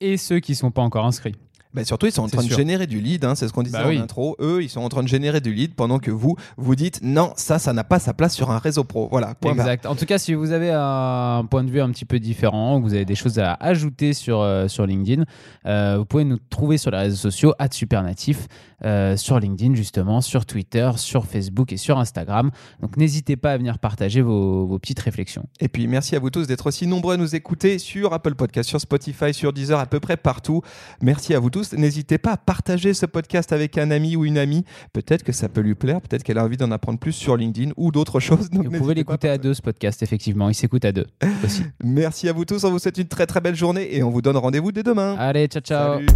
et 0.00 0.16
ceux 0.16 0.40
qui 0.40 0.52
ne 0.52 0.56
sont 0.56 0.70
pas 0.70 0.82
encore 0.82 1.06
inscrits. 1.06 1.34
Bah, 1.76 1.84
surtout, 1.84 2.06
ils 2.06 2.12
sont 2.12 2.22
en 2.22 2.28
train 2.28 2.42
de 2.42 2.50
générer 2.50 2.86
du 2.86 3.00
lead, 3.00 3.22
hein, 3.26 3.34
c'est 3.34 3.46
ce 3.46 3.52
qu'on 3.52 3.62
disait 3.62 3.76
bah 3.76 3.88
en 3.88 4.02
intro. 4.02 4.34
Eux, 4.40 4.62
ils 4.62 4.70
sont 4.70 4.80
en 4.80 4.88
train 4.88 5.02
de 5.02 5.08
générer 5.08 5.42
du 5.42 5.52
lead 5.52 5.74
pendant 5.74 5.98
que 5.98 6.10
vous, 6.10 6.34
vous 6.56 6.74
dites 6.74 7.00
non, 7.02 7.34
ça, 7.36 7.58
ça 7.58 7.74
n'a 7.74 7.84
pas 7.84 7.98
sa 7.98 8.14
place 8.14 8.34
sur 8.34 8.50
un 8.50 8.56
réseau 8.56 8.82
pro. 8.82 9.08
Voilà. 9.10 9.34
exact. 9.44 9.84
En 9.84 9.94
tout 9.94 10.06
cas, 10.06 10.16
si 10.16 10.32
vous 10.32 10.52
avez 10.52 10.70
un 10.72 11.44
point 11.50 11.64
de 11.64 11.70
vue 11.70 11.82
un 11.82 11.90
petit 11.90 12.06
peu 12.06 12.18
différent, 12.18 12.80
vous 12.80 12.94
avez 12.94 13.04
des 13.04 13.14
choses 13.14 13.38
à 13.38 13.52
ajouter 13.60 14.14
sur, 14.14 14.40
euh, 14.40 14.68
sur 14.68 14.86
LinkedIn, 14.86 15.24
euh, 15.66 15.98
vous 15.98 16.06
pouvez 16.06 16.24
nous 16.24 16.38
trouver 16.48 16.78
sur 16.78 16.90
les 16.90 16.96
réseaux 16.96 17.16
sociaux, 17.16 17.52
Supernatif, 17.70 18.48
euh, 18.84 19.16
sur 19.16 19.38
LinkedIn 19.38 19.74
justement, 19.74 20.20
sur 20.20 20.46
Twitter, 20.46 20.90
sur 20.96 21.26
Facebook 21.26 21.72
et 21.72 21.76
sur 21.76 21.98
Instagram. 21.98 22.50
Donc 22.80 22.96
n'hésitez 22.96 23.36
pas 23.36 23.52
à 23.52 23.58
venir 23.58 23.78
partager 23.78 24.22
vos, 24.22 24.66
vos, 24.66 24.78
petites 24.78 25.00
réflexions. 25.00 25.46
Et 25.60 25.68
puis 25.68 25.86
merci 25.86 26.16
à 26.16 26.18
vous 26.18 26.30
tous 26.30 26.46
d'être 26.46 26.66
aussi 26.66 26.86
nombreux 26.86 27.14
à 27.14 27.16
nous 27.16 27.34
écouter 27.34 27.78
sur 27.78 28.12
Apple 28.12 28.34
Podcast, 28.34 28.68
sur 28.68 28.80
Spotify, 28.80 29.34
sur 29.34 29.52
Deezer, 29.52 29.78
à 29.78 29.86
peu 29.86 30.00
près 30.00 30.16
partout. 30.16 30.62
Merci 31.02 31.34
à 31.34 31.38
vous 31.38 31.50
tous. 31.50 31.65
N'hésitez 31.72 32.18
pas 32.18 32.32
à 32.32 32.36
partager 32.36 32.94
ce 32.94 33.06
podcast 33.06 33.52
avec 33.52 33.78
un 33.78 33.90
ami 33.90 34.16
ou 34.16 34.24
une 34.24 34.38
amie. 34.38 34.64
Peut-être 34.92 35.22
que 35.22 35.32
ça 35.32 35.48
peut 35.48 35.60
lui 35.60 35.74
plaire, 35.74 36.00
peut-être 36.00 36.22
qu'elle 36.22 36.38
a 36.38 36.44
envie 36.44 36.56
d'en 36.56 36.70
apprendre 36.70 36.98
plus 36.98 37.12
sur 37.12 37.36
LinkedIn 37.36 37.72
ou 37.76 37.90
d'autres 37.92 38.20
choses. 38.26 38.48
vous 38.52 38.64
pouvez 38.64 38.94
l'écouter 38.94 39.28
à 39.28 39.38
deux, 39.38 39.54
ce 39.54 39.62
podcast, 39.62 40.02
effectivement. 40.02 40.48
Il 40.48 40.54
s'écoute 40.54 40.84
à 40.84 40.92
deux 40.92 41.06
aussi. 41.44 41.62
Merci 41.84 42.28
à 42.28 42.32
vous 42.32 42.44
tous. 42.44 42.64
On 42.64 42.70
vous 42.70 42.78
souhaite 42.78 42.98
une 42.98 43.08
très 43.08 43.26
très 43.26 43.40
belle 43.40 43.56
journée 43.56 43.96
et 43.96 44.02
on 44.02 44.10
vous 44.10 44.22
donne 44.22 44.36
rendez-vous 44.36 44.72
dès 44.72 44.82
demain. 44.82 45.16
Allez, 45.18 45.46
ciao 45.46 45.62
ciao. 45.62 45.94
Salut. 45.96 46.06